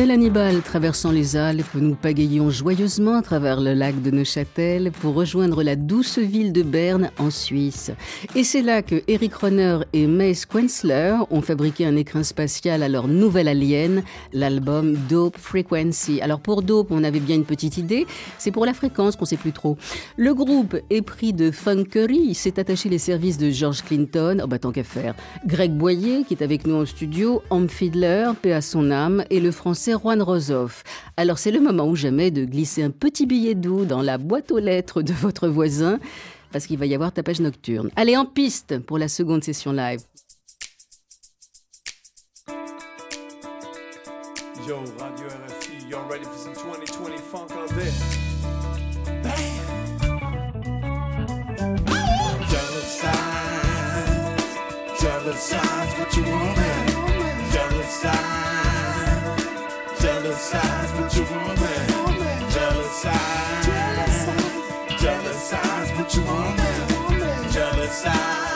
Tel 0.00 0.12
Hannibal 0.12 0.62
traversant 0.62 1.10
les 1.10 1.36
Alpes, 1.36 1.74
nous 1.74 1.94
pagayons 1.94 2.48
joyeusement 2.48 3.16
à 3.16 3.20
travers 3.20 3.60
le 3.60 3.74
lac 3.74 4.00
de 4.00 4.10
Neuchâtel 4.10 4.92
pour 4.92 5.12
rejoindre 5.12 5.62
la 5.62 5.76
douce 5.76 6.18
ville 6.18 6.54
de 6.54 6.62
Berne 6.62 7.10
en 7.18 7.28
Suisse. 7.28 7.90
Et 8.34 8.42
c'est 8.42 8.62
là 8.62 8.80
que 8.80 9.02
Eric 9.08 9.34
Rohner 9.34 9.80
et 9.92 10.06
Mace 10.06 10.46
Quensler 10.46 11.16
ont 11.30 11.42
fabriqué 11.42 11.84
un 11.84 11.96
écrin 11.96 12.22
spatial 12.22 12.82
à 12.82 12.88
leur 12.88 13.08
nouvelle 13.08 13.46
alien, 13.46 14.02
l'album 14.32 14.96
Dope 15.10 15.36
Frequency. 15.36 16.22
Alors 16.22 16.40
pour 16.40 16.62
Dope, 16.62 16.92
on 16.92 17.04
avait 17.04 17.20
bien 17.20 17.36
une 17.36 17.44
petite 17.44 17.76
idée, 17.76 18.06
c'est 18.38 18.52
pour 18.52 18.64
la 18.64 18.72
fréquence 18.72 19.16
qu'on 19.16 19.26
sait 19.26 19.36
plus 19.36 19.52
trop. 19.52 19.76
Le 20.16 20.32
groupe 20.32 20.78
épris 20.88 21.34
de 21.34 21.50
funkery 21.50 22.34
s'est 22.34 22.58
attaché 22.58 22.88
les 22.88 22.96
services 22.96 23.36
de 23.36 23.50
George 23.50 23.82
Clinton, 23.82 24.40
oh 24.42 24.46
bah 24.46 24.58
tant 24.58 24.72
qu'à 24.72 24.82
faire. 24.82 25.14
Greg 25.44 25.72
Boyer, 25.72 26.24
qui 26.26 26.32
est 26.32 26.42
avec 26.42 26.66
nous 26.66 26.76
en 26.76 26.86
studio, 26.86 27.42
Am 27.50 27.68
Fiedler, 27.68 28.30
paix 28.40 28.54
à 28.54 28.62
son 28.62 28.90
âme, 28.90 29.24
et 29.28 29.40
le 29.40 29.50
français 29.50 29.89
Juan 29.94 30.22
Rosoff. 30.22 30.84
Alors 31.16 31.38
c'est 31.38 31.50
le 31.50 31.60
moment 31.60 31.88
ou 31.88 31.96
jamais 31.96 32.30
de 32.30 32.44
glisser 32.44 32.82
un 32.82 32.90
petit 32.90 33.26
billet 33.26 33.54
doux 33.54 33.84
dans 33.84 34.02
la 34.02 34.18
boîte 34.18 34.50
aux 34.50 34.58
lettres 34.58 35.02
de 35.02 35.12
votre 35.12 35.48
voisin, 35.48 35.98
parce 36.52 36.66
qu'il 36.66 36.78
va 36.78 36.86
y 36.86 36.94
avoir 36.94 37.12
tapage 37.12 37.40
nocturne. 37.40 37.90
Allez 37.96 38.16
en 38.16 38.24
piste 38.24 38.78
pour 38.78 38.98
la 38.98 39.08
seconde 39.08 39.44
session 39.44 39.72
live. 39.72 40.00
Yo, 44.66 44.76
Radio 44.98 45.26
ready 46.08 46.24
for 46.24 46.36
some 46.36 46.54
2020 46.54 47.18
funk 47.18 47.50
what 55.98 56.16
you 56.16 56.22
want, 56.24 56.60
jealous 60.40 60.54
eyes, 60.54 60.92
what 60.92 61.16
you 61.16 61.24
want, 61.24 61.60
man? 61.60 62.50
Jealous 62.50 63.04
eyes, 63.04 65.02
jealous 65.02 65.52
eyes, 65.52 65.98
what 65.98 66.14
you 66.16 66.22
want, 66.22 66.56
man? 66.56 67.52
Jealous 67.52 68.06
eyes, 68.06 68.49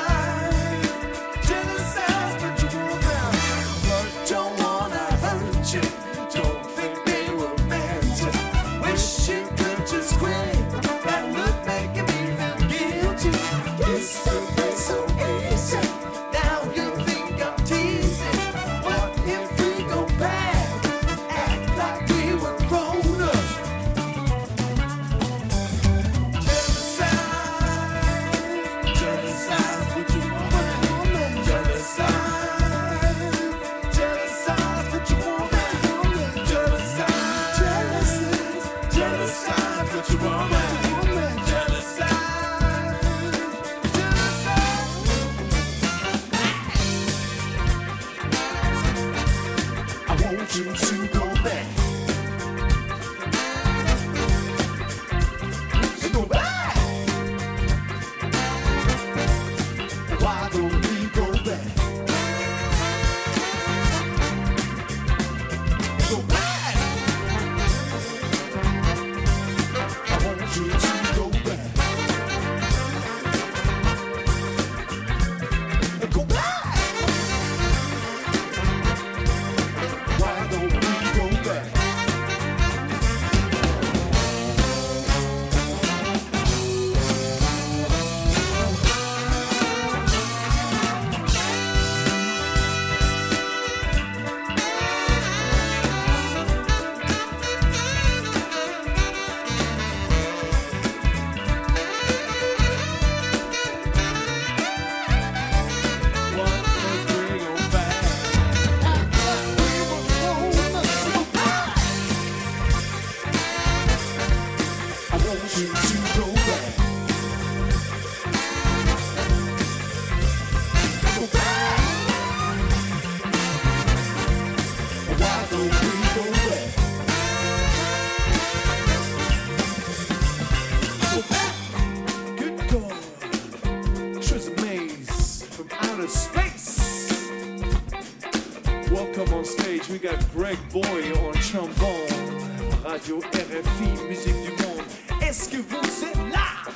Welcome 138.91 139.33
on 139.35 139.45
stage. 139.45 139.89
We 139.89 139.99
got 139.99 140.19
Greg 140.33 140.59
Boy 140.73 141.13
on 141.25 141.33
trombone. 141.35 142.85
Radio 142.85 143.19
RFI, 143.19 144.09
musique 144.09 144.43
du 144.43 144.63
monde. 144.63 144.85
Est-ce 145.23 145.49
que 145.49 145.57
vous 145.57 146.05
êtes 146.05 146.33
là? 146.33 146.71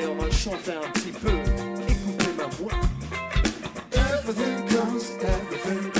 Et 0.00 0.06
on 0.06 0.16
va 0.16 0.30
chanter 0.30 0.72
un 0.72 0.90
petit 0.90 1.12
peu. 1.12 1.30
Écoutez 1.88 2.32
ma 2.36 2.46
voix. 2.56 2.72
Everything 3.92 4.68
comes, 4.68 5.02
everything 5.22 5.95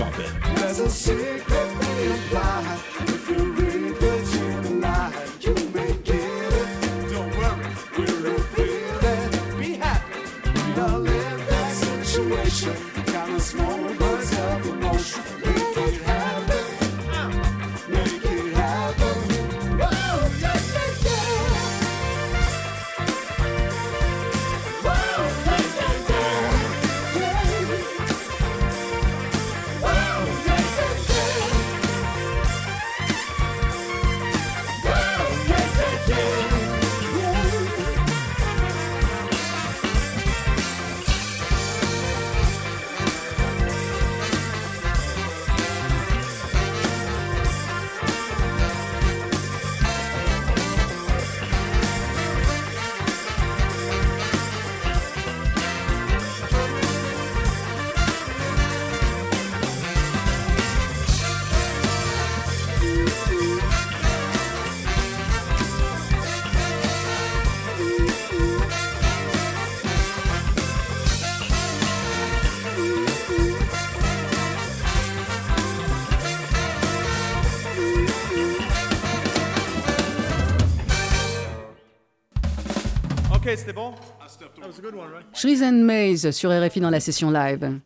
It 0.00 0.16
it. 0.20 0.30
There's 0.54 0.78
a 0.78 0.88
secret 0.88 1.44
we 1.80 2.12
apply. 2.12 2.87
Ok, 83.48 83.56
c'était 83.56 83.72
bon? 83.72 83.94
That 84.60 84.66
was 84.66 84.78
a 84.78 84.82
good 84.82 84.94
one, 84.94 85.10
right? 85.10 85.24
Shrees 85.32 85.62
and 85.62 85.86
Maze 85.86 86.32
sur 86.32 86.50
RFI 86.50 86.80
dans 86.80 86.90
la 86.90 87.00
session 87.00 87.30
live. 87.30 87.80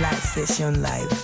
La 0.00 0.10
session 0.10 0.72
live. 0.72 1.22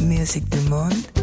Musique 0.00 0.48
du 0.48 0.60
monde. 0.70 1.15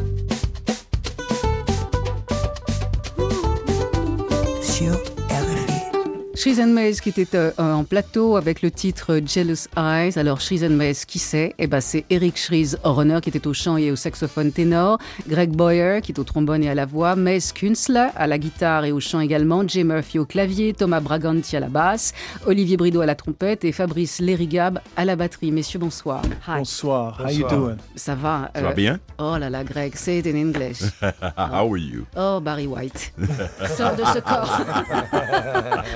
Shrees 6.43 6.59
and 6.59 6.73
Maze 6.73 6.99
qui 6.99 7.07
était 7.07 7.25
euh, 7.33 7.53
en 7.57 7.85
plateau 7.85 8.35
avec 8.35 8.61
le 8.61 8.69
titre 8.69 9.21
Jealous 9.25 9.69
Eyes. 9.77 10.19
Alors 10.19 10.41
Shrees 10.41 10.65
and 10.65 10.71
Maze, 10.71 11.05
qui 11.05 11.17
c'est? 11.17 11.55
Eh 11.57 11.67
ben 11.67 11.79
c'est 11.79 12.03
Eric 12.09 12.37
Shrees, 12.37 12.75
runner 12.83 13.19
qui 13.21 13.29
était 13.29 13.47
au 13.47 13.53
chant 13.53 13.77
et 13.77 13.91
au 13.91 13.95
saxophone 13.95 14.51
ténor, 14.51 14.97
Greg 15.25 15.51
Boyer 15.51 16.01
qui 16.03 16.11
est 16.11 16.19
au 16.19 16.25
trombone 16.25 16.61
et 16.61 16.69
à 16.69 16.75
la 16.75 16.85
voix, 16.85 17.15
Maze 17.15 17.53
Kunzler 17.53 18.09
à 18.17 18.27
la 18.27 18.37
guitare 18.37 18.83
et 18.83 18.91
au 18.91 18.99
chant 18.99 19.21
également, 19.21 19.65
Jay 19.65 19.85
Murphy 19.85 20.19
au 20.19 20.25
clavier, 20.25 20.73
Thomas 20.73 20.99
Braganti 20.99 21.55
à 21.55 21.61
la 21.61 21.69
basse, 21.69 22.11
Olivier 22.45 22.75
Brideau 22.75 22.99
à 22.99 23.05
la 23.05 23.15
trompette 23.15 23.63
et 23.63 23.71
Fabrice 23.71 24.19
Lérigab 24.19 24.79
à 24.97 25.05
la 25.05 25.15
batterie. 25.15 25.53
Messieurs, 25.53 25.79
bonsoir. 25.79 26.23
Hi. 26.45 26.57
Bonsoir. 26.57 27.21
How 27.25 27.29
you 27.29 27.47
doing? 27.47 27.77
Ça 27.95 28.15
va 28.15 28.51
Ça 28.53 28.61
va 28.61 28.73
bien? 28.73 28.99
Oh 29.17 29.37
là 29.39 29.49
là, 29.49 29.63
Greg, 29.63 29.95
say 29.95 30.19
it 30.19 30.27
in 30.27 30.35
English. 30.35 30.81
How 31.37 31.71
are 31.71 31.77
you? 31.77 32.05
Oh, 32.17 32.41
Barry 32.41 32.67
White. 32.67 33.13
Sors 33.77 33.95
de 33.95 34.03
ce 34.03 34.19
corps. 34.19 34.59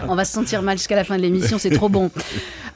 on 0.07 0.15
va 0.15 0.23
sentir 0.38 0.62
mal 0.62 0.78
jusqu'à 0.78 0.95
la 0.95 1.04
fin 1.04 1.17
de 1.17 1.21
l'émission, 1.21 1.58
c'est 1.58 1.69
trop 1.69 1.89
bon. 1.89 2.12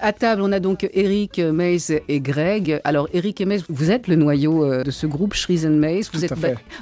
À 0.04 0.14
table, 0.14 0.42
on 0.42 0.52
a 0.52 0.60
donc 0.60 0.90
Eric, 0.94 1.38
Maze 1.38 1.94
et 2.08 2.20
Greg. 2.22 2.82
Alors, 2.84 3.08
Eric 3.14 3.40
et 3.40 3.46
Maze, 3.46 3.64
vous 3.70 3.92
êtes 3.92 4.08
le 4.08 4.16
noyau 4.16 4.66
euh, 4.66 4.84
de 4.84 4.90
ce 4.90 5.06
groupe, 5.06 5.36
Shrees 5.36 5.64
and 5.68 5.78
Maze. 5.78 6.10
Vous, 6.12 6.26
êtes, 6.26 6.34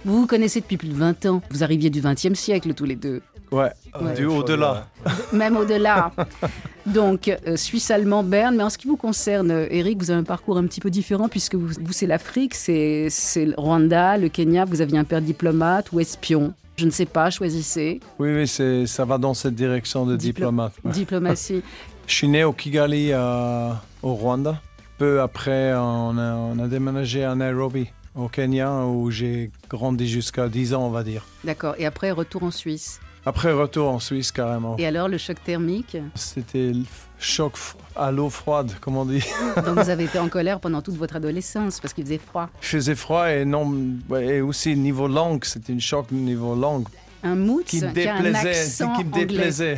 vous 0.06 0.22
vous 0.22 0.26
connaissez 0.26 0.62
depuis 0.62 0.78
plus 0.78 0.88
de 0.88 0.94
20 0.94 1.26
ans. 1.26 1.42
Vous 1.50 1.62
arriviez 1.62 1.90
du 1.90 2.00
20e 2.00 2.34
siècle 2.34 2.74
tous 2.74 2.86
les 2.86 2.96
deux. 2.96 3.22
Ouais, 3.52 3.72
Ouais. 4.00 4.14
du 4.14 4.26
au-delà. 4.26 4.88
Même 5.34 5.58
au-delà. 5.58 6.12
Donc, 6.86 7.28
euh, 7.28 7.56
Suisse-Allemand, 7.56 8.24
Berne. 8.24 8.56
Mais 8.58 8.64
en 8.64 8.70
ce 8.70 8.78
qui 8.78 8.88
vous 8.88 8.98
concerne, 8.98 9.52
euh, 9.52 9.68
Eric, 9.70 9.98
vous 10.00 10.12
avez 10.12 10.20
un 10.20 10.24
parcours 10.24 10.58
un 10.58 10.66
petit 10.66 10.80
peu 10.80 10.90
différent 10.90 11.28
puisque 11.30 11.56
vous, 11.56 11.68
vous, 11.82 11.92
c'est 11.94 12.08
l'Afrique, 12.08 12.56
c'est 12.56 13.08
c'est 13.10 13.46
le 13.46 13.54
Rwanda, 13.58 14.18
le 14.18 14.30
Kenya. 14.30 14.66
Vous 14.66 14.82
aviez 14.82 14.98
un 14.98 15.04
père 15.04 15.22
diplomate 15.22 15.92
ou 15.92 16.00
espion. 16.00 16.54
Je 16.78 16.86
ne 16.86 16.92
sais 16.92 17.06
pas, 17.06 17.30
choisissez. 17.30 18.00
Oui, 18.20 18.34
oui, 18.34 18.48
c'est- 18.48 18.86
ça 18.86 19.04
va 19.06 19.18
dans 19.18 19.34
cette 19.34 19.56
direction 19.56 20.06
de 20.06 20.16
Diplo- 20.16 20.20
diplomate. 20.22 20.74
ouais. 20.86 20.92
Diplomatie. 20.92 21.62
Je 22.08 22.14
suis 22.16 22.28
né 22.28 22.44
au 22.44 22.54
Kigali, 22.54 23.10
euh, 23.12 23.72
au 24.02 24.14
Rwanda. 24.16 24.62
Peu 24.98 25.22
après, 25.22 25.74
on 25.76 26.18
a, 26.18 26.34
on 26.36 26.58
a 26.60 26.68
déménagé 26.68 27.24
à 27.24 27.36
Nairobi, 27.36 27.88
au 28.16 28.28
Kenya, 28.30 28.84
où 28.86 29.12
j'ai 29.12 29.52
grandi 29.70 30.08
jusqu'à 30.08 30.48
10 30.50 30.74
ans, 30.74 30.88
on 30.88 30.90
va 30.90 31.04
dire. 31.04 31.24
D'accord. 31.44 31.76
Et 31.78 31.86
après, 31.86 32.10
retour 32.12 32.44
en 32.44 32.52
Suisse. 32.52 33.00
Après, 33.30 33.52
retour 33.52 33.90
en 33.90 34.00
Suisse, 34.00 34.32
carrément. 34.32 34.76
Et 34.80 34.88
alors, 34.88 35.08
le 35.08 35.20
choc 35.20 35.38
thermique 35.44 35.96
C'était 36.16 36.72
le 36.74 36.84
choc 37.20 37.54
à 37.96 38.12
l'eau 38.12 38.30
froide, 38.32 38.72
comme 38.82 38.98
on 38.98 39.06
dit. 39.06 39.24
Donc, 39.66 39.78
vous 39.78 39.90
avez 39.92 40.06
été 40.06 40.18
en 40.18 40.30
colère 40.30 40.60
pendant 40.60 40.82
toute 40.82 40.96
votre 40.96 41.16
adolescence 41.16 41.80
parce 41.80 41.94
qu'il 41.94 42.06
faisait 42.06 42.18
froid. 42.18 42.50
Il 42.64 42.66
faisait 42.66 42.96
froid 42.96 43.30
et, 43.30 43.46
non, 43.46 43.72
et 44.20 44.42
aussi 44.42 44.76
niveau 44.76 45.08
langue, 45.08 45.46
c'était 45.46 45.74
une 45.74 45.80
choc 45.82 46.10
niveau 46.12 46.56
langue. 46.56 46.86
Un 47.22 47.36
moots 47.36 47.64
Qui 47.66 47.82
me 47.82 47.92
qui 47.92 48.08
a 48.08 48.16
un 48.16 48.22
déplaisait, 48.24 48.86
qui 48.98 49.04
me 49.04 49.14
déplaisait. 49.14 49.76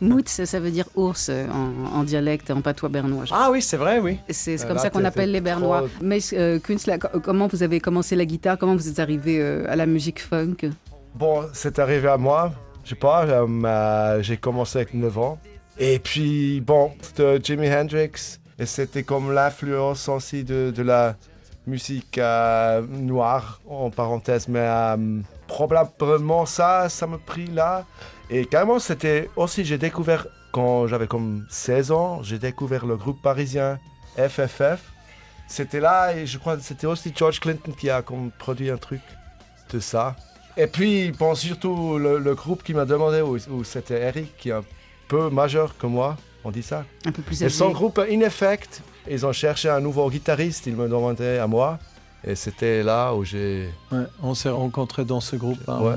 Moots, 0.00 0.22
ça 0.44 0.60
veut 0.60 0.70
dire 0.70 0.86
ours 0.94 1.28
euh, 1.28 1.46
en, 1.50 1.98
en 1.98 2.04
dialecte, 2.04 2.50
en 2.52 2.60
patois 2.62 2.88
bernois. 2.88 3.24
Ah 3.32 3.48
oui, 3.50 3.60
c'est 3.60 3.76
vrai, 3.76 3.98
oui. 3.98 4.18
C'est 4.30 4.62
Euh, 4.62 4.68
comme 4.68 4.78
ça 4.78 4.90
qu'on 4.90 5.04
appelle 5.04 5.32
les 5.32 5.40
Bernois. 5.40 5.78
trop- 5.80 5.88
Mais 6.00 6.20
euh, 6.34 6.58
co- 6.60 7.20
comment 7.20 7.48
vous 7.48 7.62
avez 7.62 7.80
commencé 7.80 8.14
la 8.16 8.24
guitare? 8.24 8.56
Comment 8.58 8.76
vous 8.76 8.88
êtes 8.88 8.98
arrivé 9.00 9.40
euh, 9.40 9.66
à 9.68 9.76
la 9.76 9.86
musique 9.86 10.20
funk? 10.22 10.56
Bon, 11.14 11.48
c'est 11.52 11.78
arrivé 11.78 12.08
à 12.08 12.16
moi, 12.16 12.52
je 12.84 12.90
sais 12.90 12.94
pas, 12.94 13.24
euh, 13.24 14.22
j'ai 14.22 14.36
commencé 14.36 14.78
avec 14.78 14.94
9 14.94 15.18
ans. 15.18 15.38
Et 15.78 15.98
puis, 15.98 16.60
bon, 16.60 16.92
c'était 17.00 17.38
Jimi 17.42 17.72
Hendrix, 17.72 18.38
et 18.58 18.66
c'était 18.66 19.02
comme 19.02 19.32
l'influence 19.32 20.08
aussi 20.08 20.44
de, 20.44 20.72
la 20.82 21.16
musique 21.66 22.18
euh, 22.18 22.82
noire, 22.88 23.60
en 23.68 23.90
parenthèse, 23.90 24.48
mais 24.48 24.60
euh, 24.60 25.20
probablement 25.46 26.46
ça, 26.46 26.88
ça 26.88 27.06
me 27.06 27.18
pris 27.18 27.46
là. 27.46 27.84
Et 28.30 28.46
carrément, 28.46 28.78
c'était 28.78 29.28
aussi, 29.36 29.64
j'ai 29.64 29.78
découvert, 29.78 30.26
quand 30.52 30.86
j'avais 30.86 31.06
comme 31.06 31.46
16 31.50 31.92
ans, 31.92 32.22
j'ai 32.22 32.38
découvert 32.38 32.86
le 32.86 32.96
groupe 32.96 33.20
parisien 33.22 33.78
FFF. 34.16 34.92
C'était 35.46 35.80
là, 35.80 36.14
et 36.14 36.26
je 36.26 36.38
crois 36.38 36.56
que 36.56 36.62
c'était 36.62 36.86
aussi 36.86 37.12
George 37.14 37.40
Clinton 37.40 37.72
qui 37.72 37.88
a 37.90 38.02
comme 38.02 38.30
produit 38.30 38.70
un 38.70 38.76
truc 38.76 39.00
de 39.72 39.78
ça. 39.78 40.16
Et 40.56 40.66
puis, 40.66 41.12
bon, 41.12 41.34
surtout 41.34 41.98
le, 41.98 42.18
le 42.18 42.34
groupe 42.34 42.62
qui 42.62 42.74
m'a 42.74 42.84
demandé, 42.84 43.20
où, 43.20 43.36
où 43.50 43.64
c'était 43.64 44.00
Eric, 44.02 44.36
qui 44.36 44.48
est 44.48 44.52
un 44.52 44.64
peu 45.06 45.30
majeur 45.30 45.76
que 45.78 45.86
moi, 45.86 46.16
on 46.44 46.50
dit 46.50 46.62
ça. 46.62 46.84
Un 47.04 47.12
peu 47.12 47.22
plus 47.22 47.42
Et 47.42 47.48
son 47.48 47.70
groupe 47.70 47.98
In 47.98 48.20
Effect, 48.20 48.82
ils 49.08 49.24
ont 49.24 49.32
cherché 49.32 49.68
un 49.68 49.80
nouveau 49.80 50.08
guitariste, 50.10 50.66
ils 50.66 50.74
me 50.76 50.88
demandaient 50.88 51.38
à 51.38 51.46
moi. 51.46 51.78
Et 52.24 52.34
c'était 52.34 52.82
là 52.82 53.12
où 53.14 53.24
j'ai... 53.24 53.68
Ouais, 53.92 54.02
on 54.22 54.34
s'est 54.34 54.48
rencontrés 54.48 55.04
dans 55.04 55.20
ce 55.20 55.36
groupe. 55.36 55.58
hein. 55.68 55.80
Ouais. 55.80 55.94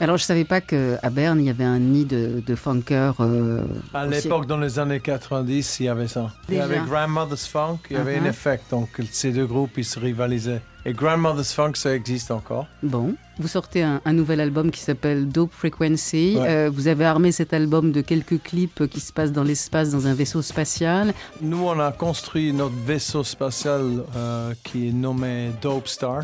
Alors, 0.00 0.16
je 0.16 0.22
savais 0.22 0.44
pas 0.44 0.60
qu'à 0.60 1.10
Berne, 1.10 1.40
il 1.40 1.46
y 1.46 1.50
avait 1.50 1.64
un 1.64 1.78
nid 1.80 2.04
de, 2.04 2.40
de 2.46 2.54
funkers. 2.54 3.14
euh, 3.20 3.62
À 3.92 4.06
l'époque, 4.06 4.46
dans 4.46 4.58
les 4.58 4.78
années 4.78 5.00
90, 5.00 5.80
il 5.80 5.86
y 5.86 5.88
avait 5.88 6.06
ça. 6.06 6.30
Il 6.48 6.54
y 6.54 6.60
avait 6.60 6.78
Grandmother's 6.88 7.46
Funk, 7.46 7.78
il 7.90 7.96
y 7.96 8.00
avait 8.00 8.16
Uh-huh. 8.18 8.22
In 8.22 8.26
Effect. 8.26 8.64
Donc, 8.70 8.88
ces 9.10 9.32
deux 9.32 9.46
groupes, 9.46 9.72
ils 9.76 9.84
se 9.84 9.98
rivalisaient. 9.98 10.62
Et 10.86 10.92
Grandmother's 10.92 11.52
Funk, 11.52 11.72
ça 11.74 11.94
existe 11.94 12.30
encore. 12.30 12.66
Bon, 12.82 13.14
vous 13.38 13.48
sortez 13.48 13.82
un, 13.82 14.00
un 14.04 14.12
nouvel 14.12 14.40
album 14.40 14.70
qui 14.70 14.80
s'appelle 14.80 15.28
Dope 15.28 15.52
Frequency. 15.52 16.36
Ouais. 16.38 16.46
Euh, 16.48 16.70
vous 16.72 16.86
avez 16.88 17.04
armé 17.04 17.32
cet 17.32 17.52
album 17.52 17.90
de 17.92 18.00
quelques 18.00 18.40
clips 18.42 18.86
qui 18.86 19.00
se 19.00 19.12
passent 19.12 19.32
dans 19.32 19.42
l'espace 19.42 19.90
dans 19.90 20.06
un 20.06 20.14
vaisseau 20.14 20.42
spatial. 20.42 21.12
Nous, 21.42 21.62
on 21.62 21.78
a 21.80 21.90
construit 21.92 22.52
notre 22.52 22.76
vaisseau 22.86 23.24
spatial 23.24 24.04
euh, 24.16 24.54
qui 24.62 24.88
est 24.88 24.92
nommé 24.92 25.50
Dope 25.60 25.88
Star, 25.88 26.22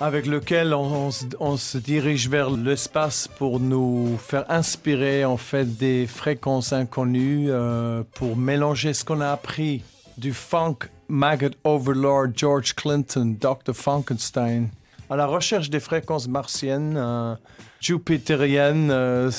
avec 0.00 0.26
lequel 0.26 0.74
on, 0.74 1.10
se 1.10 1.78
dirige 1.78 2.28
vers 2.28 2.50
l'espace 2.50 3.28
pour 3.28 3.60
nous 3.60 4.18
faire 4.18 4.44
inspirer 4.48 5.24
en 5.24 5.36
fait 5.36 5.76
des 5.76 6.06
fréquences 6.06 6.72
inconnues 6.72 7.46
euh, 7.48 8.02
pour 8.14 8.36
mélanger 8.36 8.92
ce 8.92 9.04
qu'on 9.04 9.20
a 9.20 9.30
appris 9.30 9.82
du 10.18 10.32
funk 10.32 10.88
maggot 11.08 11.50
overlord 11.64 12.28
George 12.34 12.74
Clinton, 12.74 13.36
Dr. 13.40 13.74
Frankenstein, 13.74 14.68
à 15.10 15.16
la 15.16 15.26
recherche 15.26 15.70
des 15.70 15.80
fréquences 15.80 16.28
martiennes, 16.28 16.96
euh, 16.96 17.34
jupitériennes, 17.80 18.90
euh, 18.90 19.30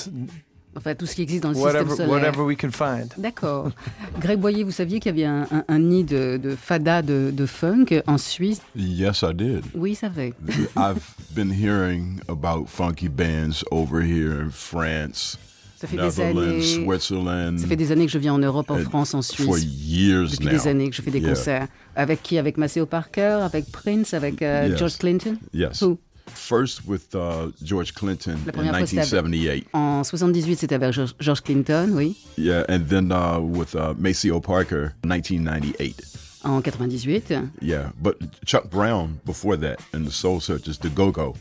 Enfin, 0.77 0.93
tout 0.93 1.05
ce 1.05 1.15
qui 1.15 1.21
existe 1.21 1.43
dans 1.43 1.51
le 1.51 1.55
Whatever, 1.55 1.87
système 1.89 2.07
solaire. 2.09 2.25
whatever 2.25 2.43
we 2.43 2.57
can 2.57 2.69
find. 2.71 3.13
D'accord. 3.17 3.71
Greg 4.19 4.39
Boyer, 4.39 4.63
vous 4.63 4.71
saviez 4.71 4.99
qu'il 4.99 5.17
y 5.17 5.23
avait 5.23 5.25
un, 5.25 5.47
un- 5.51 5.63
un 5.67 5.79
nid 5.79 6.03
de, 6.03 6.37
de 6.37 6.55
fada 6.55 7.01
de, 7.01 7.31
de 7.31 7.45
funk 7.45 7.85
en 8.07 8.17
Suisse? 8.17 8.61
Yes, 8.75 9.21
I 9.21 9.33
did. 9.33 9.63
Oui, 9.73 9.91
il 9.91 9.95
savait. 9.95 10.33
I've 10.75 10.99
been 11.33 11.51
hearing 11.51 12.19
about 12.27 12.65
funky 12.67 13.07
bands 13.07 13.63
over 13.71 14.01
here 14.03 14.33
in 14.45 14.49
France, 14.51 15.37
Ça 15.77 15.87
fait 15.87 15.95
des 15.97 16.03
Netherlands, 16.03 16.41
années. 16.41 16.61
Switzerland. 16.61 17.57
Ça 17.59 17.67
fait 17.67 17.75
des 17.77 17.91
années 17.93 18.05
que 18.05 18.11
je 18.11 18.19
viens 18.19 18.33
en 18.33 18.39
Europe, 18.39 18.69
en 18.69 18.75
and 18.75 18.83
France, 18.83 19.13
en 19.13 19.21
For 19.21 19.55
Suisse. 19.57 19.63
years 19.87 20.31
Depuis 20.31 20.45
now. 20.47 20.51
des 20.51 20.67
années 20.67 20.89
que 20.89 20.95
je 20.95 21.01
fais 21.01 21.11
des 21.11 21.19
Yeah. 21.19 21.29
concerts. 21.29 21.67
Avec 21.95 22.21
qui? 22.21 22.37
Avec 22.37 22.57
Maceo 22.57 22.85
Parker, 22.85 23.39
avec 23.43 23.71
Prince, 23.71 24.13
avec 24.13 24.41
euh, 24.41 24.67
Yes. 24.69 24.77
George 24.79 24.97
Clinton? 24.97 25.37
Yes. 25.53 25.81
Who? 25.81 25.97
First 26.33 26.85
with 26.87 27.13
uh, 27.15 27.51
George 27.63 27.93
Clinton 27.93 28.37
La 28.45 28.51
in 28.51 28.53
première 28.53 28.77
fois, 28.77 28.85
c'était 28.87 28.99
avec- 29.15 29.25
1978. 29.25 29.67
En 29.73 30.03
78, 30.03 30.55
c'était 30.59 30.75
avec 30.75 30.91
George, 30.91 31.13
George 31.19 31.41
Clinton, 31.41 31.89
oui. 31.93 32.17
Yeah, 32.37 32.63
and 32.67 32.87
then 32.89 33.11
uh, 33.11 33.39
with 33.39 33.75
uh, 33.75 33.93
Maceo 33.97 34.39
Parker, 34.39 34.93
1998. 35.03 36.03
En 36.43 36.61
98. 36.61 37.33
Yeah, 37.61 37.91
but 38.01 38.17
Chuck 38.45 38.69
Brown 38.69 39.19
before 39.25 39.57
that 39.57 39.79
and 39.93 40.05
the 40.05 40.11
Soul 40.11 40.39
Searchers, 40.39 40.77
the 40.79 40.89
Go 40.89 41.11
Go, 41.11 41.35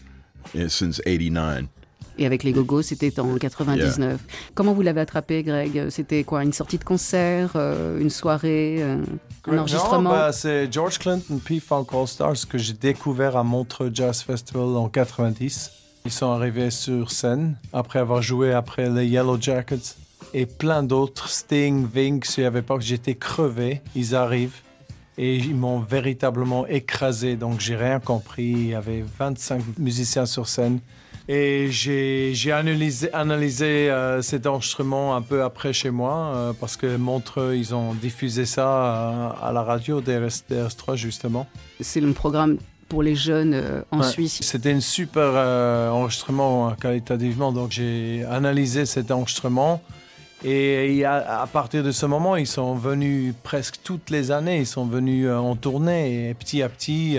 since 0.69 1.01
'89. 1.05 1.69
Et 2.19 2.27
avec 2.27 2.45
les 2.45 2.53
Gogos, 2.53 2.83
c'était 2.83 3.19
en 3.19 3.35
99. 3.37 4.21
Comment 4.55 4.73
vous 4.73 4.83
l'avez 4.83 5.01
attrapé, 5.01 5.43
Greg? 5.43 5.89
C'était 5.91 6.23
quoi 6.23 6.45
Une 6.45 6.53
sortie 6.53 6.79
de 6.79 6.85
concert 6.85 7.53
euh, 7.57 7.99
Une 8.01 8.11
soirée 8.11 8.77
euh, 8.81 8.99
Un 9.47 9.53
Non, 9.53 9.59
enregistrement? 9.63 10.11
bah, 10.11 10.33
c'est 10.33 10.73
George 10.73 10.99
Clinton 10.99 11.41
P-Funk 11.45 11.87
All 11.93 12.07
Stars 12.07 12.47
que 12.49 12.57
j'ai 12.57 12.75
découvert 12.75 13.37
à 13.37 13.43
Montreux 13.43 13.91
Jazz 13.93 14.23
Festival 14.23 14.77
en 14.77 14.89
90. 14.89 15.71
Ils 16.05 16.13
sont 16.13 16.31
arrivés 16.31 16.71
sur 16.71 17.11
scène 17.11 17.57
après 17.73 17.99
avoir 17.99 18.23
joué 18.23 18.53
après 18.53 18.89
les 18.91 19.07
Yellow 19.07 19.41
Jackets 19.41 19.97
et 20.35 20.47
plein 20.47 20.83
d'autres. 20.83 21.29
Sting, 21.29 21.87
Vinx, 21.93 22.37
il 22.39 22.43
y 22.43 22.47
avait 22.47 22.63
pas 22.63 22.77
que 22.77 22.85
j'étais 22.85 23.15
crevé. 23.15 23.81
Ils 23.97 24.15
arrivent 24.15 24.61
et 25.17 25.37
ils 25.37 25.55
m'ont 25.55 25.81
véritablement 25.81 26.67
écrasé. 26.67 27.37
Donc 27.37 27.61
j'ai 27.61 27.77
rien 27.77 28.01
compris. 28.01 28.45
Il 28.51 28.69
y 28.69 28.75
avait 28.75 29.03
25 29.19 29.79
musiciens 29.79 30.27
sur 30.27 30.47
scène. 30.47 30.81
Et 31.27 31.69
j'ai 31.71 32.53
analysé, 32.53 33.13
analysé 33.15 33.91
euh, 33.91 34.21
cet 34.21 34.47
enregistrement 34.47 35.17
un 35.17 35.23
peu 35.23 35.43
après 35.43 35.73
chez 35.73 35.91
moi, 35.91 36.33
euh, 36.35 36.53
parce 36.59 36.77
que 36.77 36.97
Montreux, 36.99 37.55
ils 37.57 37.75
ont 37.75 37.95
diffusé 37.95 38.45
ça 38.45 38.67
euh, 38.69 39.29
à 39.43 39.51
la 39.53 39.63
radio 39.63 40.03
DRS, 40.03 40.45
DRS3, 40.51 40.97
justement. 40.97 41.47
C'est 41.81 42.01
le 42.01 42.13
programme 42.13 42.59
pour 42.91 43.03
les 43.03 43.17
jeunes 43.17 43.55
euh, 43.55 43.81
en 43.91 44.01
Ouais. 44.01 44.07
Suisse. 44.11 44.41
C'était 44.43 44.73
un 44.73 44.81
super 44.81 45.33
enregistrement 45.95 46.73
qualitativement, 46.79 47.53
donc 47.53 47.71
j'ai 47.71 48.25
analysé 48.31 48.85
cet 48.85 49.11
enregistrement. 49.11 49.81
Et 50.47 51.07
a- 51.07 51.41
à 51.41 51.47
partir 51.47 51.83
de 51.83 51.91
ce 51.91 52.05
moment, 52.05 52.37
ils 52.37 52.47
sont 52.47 52.75
venus 52.75 53.33
presque 53.43 53.77
toutes 53.83 54.11
les 54.11 54.31
années, 54.31 54.59
ils 54.59 54.67
sont 54.67 54.85
venus 54.85 55.27
en 55.31 55.57
tournée. 55.57 56.29
Et 56.29 56.35
petit 56.35 56.63
à 56.63 56.69
petit, 56.69 57.17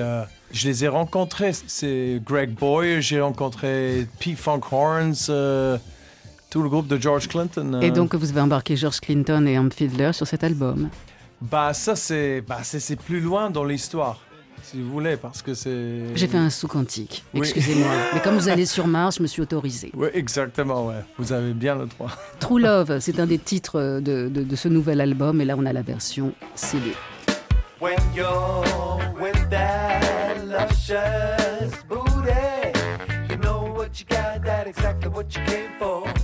je 0.56 0.68
les 0.68 0.86
ai 0.86 0.88
rencontrés. 0.88 1.52
C'est 1.68 2.22
Greg 2.26 2.52
Boyer, 2.52 3.02
j'ai 3.02 3.20
rencontré 3.22 4.08
P. 4.20 4.36
Funk 4.36 4.62
Horns, 4.72 5.13
euh, 5.30 5.78
tout 6.50 6.63
le 6.63 6.70
groupe 6.70 6.88
de 6.88 6.98
George 7.00 7.28
Clinton. 7.28 7.80
Et 7.82 7.89
euh. 7.89 7.91
donc, 7.91 8.15
vous 8.15 8.30
avez 8.32 8.41
embarqué 8.41 8.76
George 8.78 9.02
Clinton 9.02 9.46
et 9.46 9.58
Ham 9.58 9.70
Fiedler 9.72 10.13
sur 10.13 10.26
cet 10.26 10.44
album. 10.44 10.89
Bah, 11.41 11.74
ça, 11.74 11.96
c'est 11.96 12.41
bah, 12.41 12.60
c'est- 12.63 12.80
c'est 12.80 12.96
plus 12.96 13.20
loin 13.20 13.50
dans 13.50 13.65
l'histoire, 13.65 14.20
si 14.63 14.82
vous 14.82 14.89
voulez, 14.89 15.18
parce 15.18 15.41
que 15.41 15.54
c'est. 15.54 16.15
J'ai 16.15 16.28
fait 16.28 16.38
un 16.38 16.50
sous 16.50 16.68
quantique. 16.70 17.26
Oui. 17.34 17.41
Excusez-moi. 17.41 17.89
Mais 18.13 18.22
comme 18.22 18.36
vous 18.38 18.48
allez 18.48 18.65
sur 18.65 18.88
Mars, 18.88 19.18
je 19.18 19.22
me 19.22 19.28
suis 19.28 19.41
autorisé. 19.41 19.91
Oui, 19.94 20.08
exactement, 20.13 20.88
ouais. 20.88 21.04
Vous 21.20 21.34
avez 21.34 21.52
bien 21.54 21.76
le 21.76 21.88
droit. 21.88 22.10
True 22.39 22.62
Love, 22.62 23.00
c'est 23.00 23.20
un 23.20 23.28
des 23.28 23.38
titres 23.39 24.00
de, 24.00 24.30
de- 24.30 24.44
de 24.44 24.56
ce 24.56 24.70
nouvel 24.70 25.02
album. 25.02 25.41
Et 25.41 25.46
là, 25.46 25.56
on 25.58 25.65
a 25.65 25.74
la 25.74 25.82
version 25.82 26.32
CD. 26.56 26.94
When 27.82 27.98
you're 28.15 28.63
luscious 30.89 31.84
booty, 31.84 32.71
you 33.30 33.38
know 33.38 33.74
what 33.76 34.00
you 34.00 34.06
got, 34.06 34.43
that 34.43 34.67
exactly 34.67 35.10
what 35.10 35.36
you 35.36 35.43
came 35.45 35.71
for. 35.80 36.14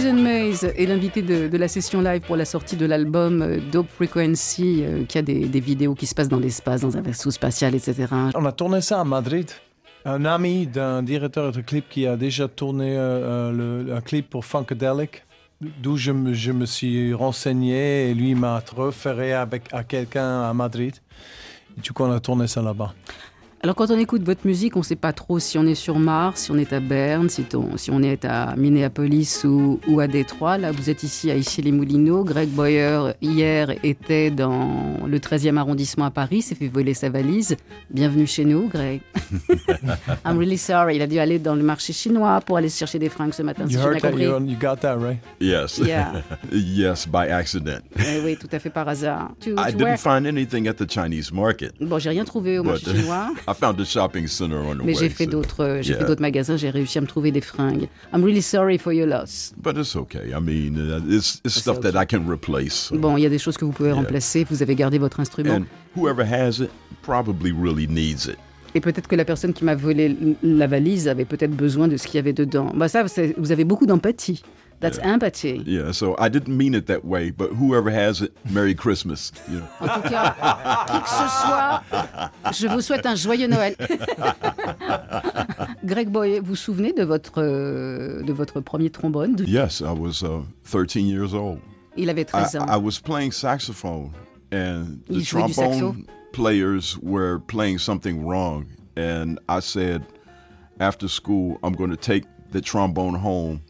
Treason 0.00 0.22
Maze 0.22 0.64
est 0.64 0.86
l'invité 0.86 1.20
de, 1.20 1.54
la 1.54 1.68
session 1.68 2.00
live 2.00 2.22
pour 2.22 2.34
la 2.34 2.46
sortie 2.46 2.76
de 2.76 2.86
l'album 2.86 3.42
euh, 3.42 3.58
Dope 3.70 3.90
Frequency, 3.90 4.82
euh, 4.82 5.04
qui 5.04 5.18
a 5.18 5.22
des, 5.22 5.60
vidéos 5.60 5.94
qui 5.94 6.06
se 6.06 6.14
passent 6.14 6.30
dans 6.30 6.38
l'espace, 6.38 6.80
dans 6.80 6.96
un 6.96 7.02
vaisseau 7.02 7.30
spatial, 7.30 7.74
etc. 7.74 8.06
On 8.34 8.46
a 8.46 8.52
tourné 8.52 8.80
ça 8.80 8.98
à 8.98 9.04
Madrid. 9.04 9.50
Un 10.06 10.24
ami 10.24 10.66
d'un 10.66 11.02
directeur 11.02 11.52
de 11.52 11.60
clip 11.60 11.86
qui 11.90 12.06
a 12.06 12.16
déjà 12.16 12.48
tourné 12.48 12.96
euh, 12.96 13.94
un 13.94 14.00
clip 14.00 14.30
pour 14.30 14.46
Funkadelic, 14.46 15.22
d'où 15.60 15.98
je 15.98 16.12
me, 16.12 16.64
suis 16.64 17.12
renseigné 17.12 18.08
et 18.08 18.14
lui 18.14 18.34
m'a 18.34 18.62
référé 18.74 19.34
avec, 19.34 19.64
à 19.70 19.84
quelqu'un 19.84 20.44
à 20.44 20.54
Madrid. 20.54 20.94
Du 21.76 21.92
coup, 21.92 22.04
on 22.04 22.12
a 22.12 22.20
tourné 22.20 22.46
ça 22.46 22.62
là-bas. 22.62 22.94
Alors 23.62 23.76
quand 23.76 23.90
on 23.90 23.98
écoute 23.98 24.22
votre 24.22 24.46
musique, 24.46 24.74
on 24.76 24.78
ne 24.78 24.84
sait 24.84 24.96
pas 24.96 25.12
trop 25.12 25.38
si 25.38 25.58
on 25.58 25.66
est 25.66 25.74
sur 25.74 25.98
Mars, 25.98 26.44
si 26.44 26.50
on 26.50 26.56
est 26.56 26.72
à 26.72 26.80
Berne, 26.80 27.28
si, 27.28 27.44
on- 27.52 27.76
si 27.76 27.90
on 27.90 28.02
est 28.02 28.24
à 28.24 28.54
Minneapolis 28.56 29.44
ou, 29.44 29.78
ou 29.86 30.00
à 30.00 30.06
Détroit. 30.06 30.56
Là, 30.56 30.72
vous 30.72 30.88
êtes 30.88 31.02
ici 31.02 31.30
à 31.30 31.34
Issy-les-Moulineaux. 31.36 32.24
Greg 32.24 32.48
Boyer, 32.48 33.10
hier, 33.20 33.70
était 33.82 34.30
dans 34.30 34.96
le 35.06 35.18
13e 35.18 35.58
arrondissement 35.58 36.06
à 36.06 36.10
Paris, 36.10 36.40
s'est 36.40 36.54
fait 36.54 36.68
voler 36.68 36.94
sa 36.94 37.10
valise. 37.10 37.54
Bienvenue 37.90 38.26
chez 38.26 38.46
nous, 38.46 38.66
Greg. 38.68 39.02
I'm 40.24 40.38
really 40.38 40.56
sorry. 40.56 40.96
Il 40.96 41.02
a 41.02 41.06
dû 41.06 41.18
aller 41.18 41.38
dans 41.38 41.54
le 41.54 41.62
marché 41.62 41.92
chinois 41.92 42.40
pour 42.40 42.56
aller 42.56 42.70
chercher 42.70 42.98
des 42.98 43.10
fringues 43.10 43.34
ce 43.34 43.42
matin, 43.42 43.66
You 43.68 43.78
heard 43.78 44.00
that, 44.00 44.12
you, 44.12 44.40
you 44.42 44.56
got 44.58 44.76
that, 44.76 44.96
right? 44.96 45.18
Yes. 45.38 45.76
Yeah. 45.76 46.22
yes, 46.50 47.06
by 47.06 47.28
accident. 47.30 47.80
Eh 47.98 48.22
oui, 48.24 48.38
tout 48.40 48.48
à 48.52 48.58
fait 48.58 48.70
par 48.70 48.88
hasard. 48.88 49.32
I 49.46 49.70
didn't 49.74 49.98
find 49.98 50.24
anything 50.26 50.66
at 50.66 50.74
the 50.78 50.90
Chinese 50.90 51.30
market. 51.30 51.74
Bon, 51.78 51.98
j'ai 51.98 52.08
rien 52.08 52.24
trouvé 52.24 52.58
au 52.58 52.62
marché 52.62 52.86
chinois. 52.96 53.28
I 53.50 53.54
found 53.54 53.80
a 53.80 53.84
shopping 53.84 54.26
center 54.28 54.58
on 54.58 54.76
the 54.76 54.84
Mais 54.84 54.92
way. 54.92 54.94
j'ai 54.94 55.08
fait 55.08 55.24
so- 55.24 55.30
d'autres, 55.30 55.60
euh, 55.64 55.82
j'ai 55.82 55.90
Yeah. 55.92 55.98
fait 56.00 56.04
d'autres 56.06 56.20
magasins, 56.20 56.56
j'ai 56.56 56.70
réussi 56.70 56.98
à 56.98 57.00
me 57.00 57.06
trouver 57.06 57.32
des 57.32 57.40
fringues. 57.40 57.88
I'm 58.14 58.22
really 58.22 58.42
sorry 58.42 58.78
for 58.78 58.92
your 58.92 59.06
loss. 59.08 59.52
But 59.60 59.76
it's 59.76 59.96
okay. 59.96 60.30
I 60.30 60.40
mean, 60.40 60.76
uh, 60.78 61.00
it's, 61.12 61.40
it's 61.44 61.58
stuff 61.58 61.80
that 61.80 62.00
I 62.00 62.06
can 62.06 62.28
replace. 62.30 62.90
Bon, 62.92 63.16
il 63.16 63.22
y 63.22 63.26
a 63.26 63.28
des 63.30 63.38
choses 63.38 63.56
que 63.56 63.64
vous 63.64 63.72
pouvez 63.72 63.88
Yeah. 63.90 63.96
remplacer. 63.98 64.46
Vous 64.48 64.62
avez 64.62 64.74
gardé 64.76 64.98
votre 64.98 65.18
instrument. 65.20 65.54
And 65.54 65.64
whoever 65.96 66.22
has 66.24 66.60
it 66.62 66.70
probably 67.02 67.52
really 67.52 67.88
needs 67.88 68.26
it. 68.28 68.36
Et 68.74 68.80
peut-être 68.80 69.08
que 69.08 69.16
la 69.16 69.24
personne 69.24 69.52
qui 69.52 69.64
m'a 69.64 69.74
volé 69.74 70.16
la 70.44 70.66
valise 70.68 71.08
avait 71.08 71.24
peut-être 71.24 71.50
besoin 71.56 71.88
de 71.88 71.96
ce 71.96 72.06
qu'il 72.06 72.14
y 72.16 72.18
avait 72.20 72.32
dedans. 72.32 72.70
Bah 72.76 72.86
ça, 72.88 73.02
vous 73.36 73.50
avez 73.50 73.64
beaucoup 73.64 73.84
d'empathie. 73.86 74.42
That's 74.80 74.98
empathy. 74.98 75.62
Yeah, 75.66 75.92
so 75.92 76.16
I 76.18 76.28
didn't 76.30 76.56
mean 76.56 76.74
it 76.74 76.86
that 76.86 77.04
way, 77.04 77.30
but 77.30 77.50
whoever 77.50 77.90
has 77.90 78.22
it, 78.22 78.32
Merry 78.50 78.74
Christmas. 78.74 79.30
You 79.48 79.60
know. 79.60 79.68
En 79.80 79.88
tout 79.88 80.08
cas, 80.08 80.34
qui 80.88 81.00
que 81.00 81.08
ce 81.08 81.28
soit, 81.28 81.82
je 82.52 82.66
vous 82.66 82.80
souhaite 82.80 83.04
un 83.04 83.14
joyeux 83.14 83.46
Noël. 83.46 83.76
Greg 85.84 86.08
Boy, 86.08 86.38
vous 86.38 86.46
vous 86.46 86.56
souvenez 86.56 86.92
de 86.92 87.04
votre, 87.04 87.42
euh, 87.42 88.22
de 88.22 88.32
votre 88.32 88.60
premier 88.60 88.90
trombone 88.90 89.36
Yes, 89.46 89.80
I 89.80 89.92
was 89.92 90.22
uh, 90.22 90.42
13 90.64 91.06
years 91.06 91.34
old. 91.34 91.60
Il 91.96 92.08
avait 92.08 92.24
13 92.24 92.54
I, 92.54 92.58
ans. 92.58 92.66
I 92.68 92.78
was 92.78 92.98
playing 92.98 93.32
saxophone, 93.32 94.12
and 94.50 95.02
the 95.08 95.22
trombone 95.22 96.06
players 96.32 96.96
were 97.02 97.40
playing 97.48 97.78
something 97.78 98.26
wrong. 98.26 98.66
And 98.96 99.38
I 99.48 99.60
said, 99.60 100.04
after 100.78 101.08
school, 101.08 101.58
I'm 101.62 101.74
going 101.74 101.90
to 101.90 101.96
take 101.96 102.24
the 102.52 102.60
trombone 102.60 103.14
home, 103.14 103.62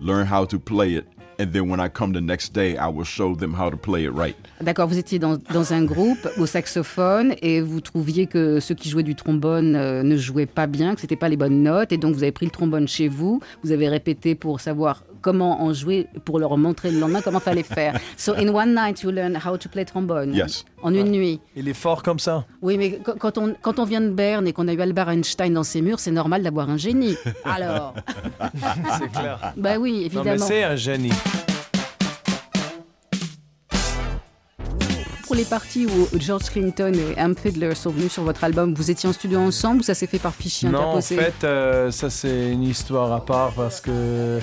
learn 0.00 0.26
how 0.30 0.46
to 0.46 0.58
play 0.58 0.94
it, 0.94 1.04
and 1.38 1.52
then 1.52 1.68
when 1.68 1.80
I 1.80 1.88
come 1.88 2.12
the 2.12 2.20
next 2.20 2.52
day, 2.52 2.76
I 2.76 2.88
will 2.88 3.04
show 3.04 3.34
them 3.34 3.54
how 3.54 3.70
to 3.70 3.76
play 3.76 4.04
it 4.04 4.12
right. 4.12 4.36
D'accord, 4.60 4.88
vous 4.88 4.98
étiez 4.98 5.18
dans, 5.18 5.38
dans 5.52 5.72
un 5.72 5.84
groupe 5.84 6.28
au 6.38 6.46
saxophone 6.46 7.34
et 7.42 7.60
vous 7.60 7.80
trouviez 7.80 8.26
que 8.26 8.60
ceux 8.60 8.74
qui 8.74 8.88
jouaient 8.88 9.02
du 9.02 9.14
trombone 9.14 9.76
euh, 9.76 10.02
ne 10.02 10.16
jouaient 10.16 10.46
pas 10.46 10.66
bien, 10.66 10.94
que 10.94 11.00
c'était 11.00 11.16
pas 11.16 11.28
les 11.28 11.36
bonnes 11.36 11.62
notes, 11.62 11.92
et 11.92 11.96
donc 11.96 12.14
vous 12.14 12.22
avez 12.22 12.32
pris 12.32 12.46
le 12.46 12.50
trombone 12.50 12.88
chez 12.88 13.08
vous, 13.08 13.40
vous 13.62 13.72
avez 13.72 13.88
répété 13.88 14.34
pour 14.34 14.60
savoir 14.60 15.04
comment 15.28 15.62
en 15.62 15.72
jouer, 15.74 16.06
pour 16.24 16.38
leur 16.38 16.56
montrer 16.56 16.90
le 16.90 16.98
lendemain 17.00 17.20
comment 17.22 17.40
fallait 17.40 17.62
faire. 17.62 17.98
So 18.16 18.32
in 18.34 18.48
one 18.48 18.74
night 18.74 19.02
you 19.02 19.10
learn 19.10 19.36
how 19.36 19.56
to 19.58 19.68
play 19.68 19.84
trombone. 19.84 20.32
Yes. 20.34 20.64
En 20.82 20.94
une 20.94 21.10
nuit. 21.10 21.40
Il 21.56 21.68
est 21.68 21.74
fort 21.74 22.02
comme 22.02 22.18
ça. 22.18 22.44
Oui, 22.62 22.78
mais 22.78 22.92
qu- 22.92 23.18
quand 23.18 23.36
on, 23.36 23.54
quand 23.60 23.78
on 23.78 23.84
vient 23.84 24.00
de 24.00 24.08
Berne 24.10 24.46
et 24.48 24.52
qu'on 24.52 24.68
a 24.68 24.72
eu 24.72 24.80
Albert 24.80 25.10
Einstein 25.10 25.52
dans 25.52 25.64
ses 25.64 25.82
murs, 25.82 26.00
c'est 26.00 26.10
normal 26.12 26.42
d'avoir 26.42 26.70
un 26.70 26.76
génie. 26.78 27.16
Alors, 27.44 27.94
C'est 28.98 29.10
clair. 29.12 29.52
bah 29.56 29.76
oui, 29.78 29.92
Non, 29.92 29.98
évidemment. 30.06 30.30
mais 30.32 30.38
c'est 30.38 30.62
un 30.64 30.76
génie. 30.76 31.12
Pour 35.28 35.36
les 35.36 35.44
parties 35.44 35.84
où 35.84 36.08
George 36.18 36.44
Clinton 36.44 36.90
et 36.94 37.18
Am 37.18 37.36
Fiddler 37.36 37.74
sont 37.74 37.90
venus 37.90 38.12
sur 38.12 38.22
votre 38.22 38.44
album, 38.44 38.72
vous 38.72 38.90
étiez 38.90 39.10
en 39.10 39.12
studio 39.12 39.38
ensemble 39.38 39.80
ou 39.80 39.82
ça 39.82 39.92
s'est 39.92 40.06
fait 40.06 40.18
par 40.18 40.34
fichier 40.34 40.70
Non, 40.70 40.78
en 40.78 40.82
interposé 40.84 41.16
fait, 41.16 41.44
euh, 41.44 41.90
ça 41.90 42.08
c'est 42.08 42.50
une 42.50 42.62
histoire 42.62 43.12
à 43.12 43.22
part 43.22 43.52
parce 43.52 43.82
que 43.82 44.38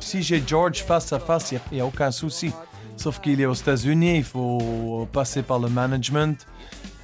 si 0.00 0.22
j'ai 0.22 0.42
George 0.46 0.84
face 0.84 1.12
à 1.12 1.18
face, 1.18 1.52
il 1.52 1.60
n'y 1.70 1.82
a, 1.82 1.86
aucun 1.86 2.10
souci. 2.10 2.50
Sauf 2.96 3.20
qu'il 3.20 3.42
est 3.42 3.44
aux 3.44 3.52
États-Unis, 3.52 4.16
il 4.16 4.24
faut 4.24 5.06
passer 5.12 5.42
par 5.42 5.58
le 5.58 5.68
management. 5.68 6.46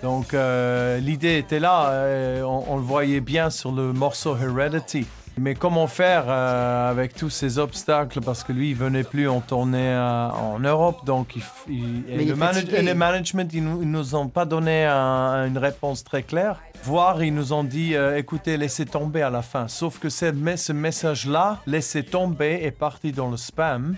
Donc 0.03 0.33
euh, 0.33 0.97
l'idée 0.97 1.37
était 1.37 1.61
là, 1.61 1.91
euh, 1.91 2.43
on, 2.45 2.65
on 2.67 2.77
le 2.77 2.83
voyait 2.83 3.21
bien 3.21 3.51
sur 3.51 3.73
le 3.73 3.93
morceau 3.93 4.35
Heredity. 4.39 5.05
Mais 5.39 5.55
comment 5.55 5.87
faire 5.87 6.25
euh, 6.29 6.91
avec 6.91 7.15
tous 7.15 7.31
ces 7.31 7.59
obstacles? 7.59 8.21
Parce 8.21 8.45
que 8.45 8.53
lui, 8.53 8.71
il 8.71 8.77
venait 8.77 9.03
plus 9.03 9.29
en 9.29 9.41
tournée 9.41 9.79
euh, 9.89 10.29
en 10.29 10.59
Europe, 10.59 11.07
donc 11.07 11.37
il, 11.69 12.05
et 12.09 12.25
le, 12.27 12.35
manage- 12.37 12.57
fatigué. 12.57 12.77
et 12.77 12.83
le 12.83 12.95
management, 12.95 13.51
ils 13.55 13.65
nous, 13.65 13.81
ils 13.83 13.91
nous 13.91 14.15
ont 14.15 14.29
pas 14.29 14.45
donné 14.45 14.85
un- 14.85 15.47
une 15.47 15.57
réponse 15.57 16.05
très 16.05 16.23
claire. 16.23 16.61
Voire, 16.85 17.23
ils 17.25 17.35
nous 17.35 17.55
ont 17.55 17.65
dit, 17.65 17.95
euh, 17.97 18.19
écoutez, 18.19 18.59
laissez 18.59 18.85
tomber 18.85 19.23
à 19.23 19.31
la 19.31 19.41
fin. 19.41 19.69
Sauf 19.69 19.99
que 19.99 20.11
ce, 20.11 20.27
mais- 20.27 20.59
ce 20.59 20.73
message-là, 20.75 21.61
laissez 21.67 22.03
tomber, 22.03 22.61
est 22.63 22.71
parti 22.71 23.11
dans 23.11 23.31
le 23.31 23.39
spam. 23.39 23.97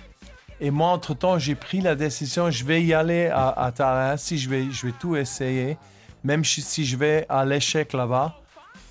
Et 0.60 0.70
moi, 0.70 0.90
entre-temps, 0.90 1.40
j'ai 1.40 1.56
pris 1.56 1.80
la 1.80 1.96
décision, 1.96 2.48
je 2.52 2.64
vais 2.64 2.80
y 2.82 2.94
aller 2.94 3.26
à, 3.26 3.48
à 3.48 3.72
Tallahassee, 3.72 4.38
je 4.38 4.48
vais, 4.48 4.66
je 4.70 4.86
vais 4.86 4.92
tout 5.00 5.16
essayer, 5.16 5.76
même 6.22 6.44
si 6.44 6.84
je 6.86 6.96
vais 6.96 7.26
à 7.28 7.44
l'échec 7.44 7.92
là-bas. 7.92 8.36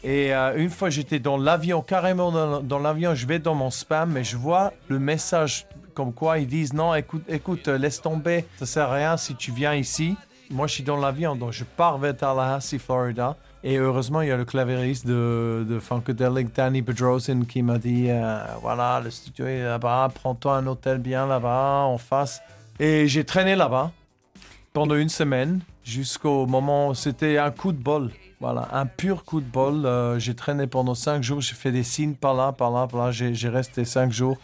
Et 0.03 0.33
euh, 0.33 0.57
une 0.57 0.69
fois, 0.69 0.89
j'étais 0.89 1.19
dans 1.19 1.37
l'avion, 1.37 1.81
carrément 1.81 2.31
dans, 2.31 2.61
dans 2.61 2.79
l'avion, 2.79 3.15
je 3.15 3.25
vais 3.25 3.39
dans 3.39 3.55
mon 3.55 3.71
spam, 3.71 4.11
mais 4.11 4.23
je 4.23 4.35
vois 4.35 4.73
le 4.89 4.99
message 4.99 5.65
comme 5.93 6.13
quoi 6.13 6.39
ils 6.39 6.47
disent 6.47 6.73
non, 6.73 6.93
écoute, 6.93 7.23
écoute, 7.29 7.67
euh, 7.67 7.77
laisse 7.77 8.01
tomber, 8.01 8.45
ça 8.57 8.65
sert 8.65 8.89
à 8.89 8.95
rien 8.95 9.17
si 9.17 9.35
tu 9.35 9.51
viens 9.51 9.73
ici. 9.73 10.15
Moi, 10.49 10.67
je 10.67 10.73
suis 10.73 10.83
dans 10.83 10.97
l'avion, 10.97 11.35
donc 11.35 11.51
je 11.51 11.63
pars 11.63 11.97
vers 11.97 12.15
Tallahassee, 12.15 12.79
Florida. 12.79 13.37
Et 13.63 13.77
heureusement, 13.77 14.21
il 14.21 14.27
y 14.27 14.31
a 14.31 14.35
le 14.35 14.43
clavieriste 14.43 15.07
de, 15.07 15.65
de 15.67 15.79
Funkadelic, 15.79 16.53
Danny 16.53 16.81
Bedrosian, 16.81 17.41
qui 17.41 17.61
m'a 17.63 17.77
dit 17.77 18.07
euh, 18.09 18.39
voilà, 18.61 18.99
le 19.01 19.09
studio 19.09 19.47
est 19.47 19.63
là-bas, 19.63 20.11
prends-toi 20.13 20.57
un 20.57 20.67
hôtel 20.67 20.97
bien 20.97 21.25
là-bas, 21.25 21.83
en 21.85 21.97
face. 21.97 22.41
Et 22.79 23.07
j'ai 23.07 23.23
traîné 23.23 23.55
là-bas 23.55 23.91
pendant 24.73 24.95
une 24.95 25.09
semaine 25.09 25.61
jusqu'au 25.83 26.45
moment 26.45 26.89
où 26.89 26.93
c'était 26.93 27.37
un 27.37 27.51
coup 27.51 27.71
de 27.71 27.81
bol. 27.81 28.11
Voilà, 28.43 28.67
un 28.73 28.85
pur 28.85 29.23
coup 29.23 29.39
de 29.39 29.45
bol. 29.49 29.85
Euh, 29.85 30.19
j'ai 30.19 30.33
traîné 30.35 30.67
pendant 30.67 30.95
cinq 30.95 31.23
jours, 31.23 31.39
j'ai 31.39 31.55
fait 31.55 31.71
des 31.71 31.83
signes 31.83 32.13
par 32.13 32.33
là, 32.33 32.51
par 32.51 32.71
là, 32.71 32.87
par 32.87 33.05
là. 33.05 33.11
J'ai 33.11 33.47
resté 33.47 33.85
cinq 33.85 34.11
jours 34.11 34.35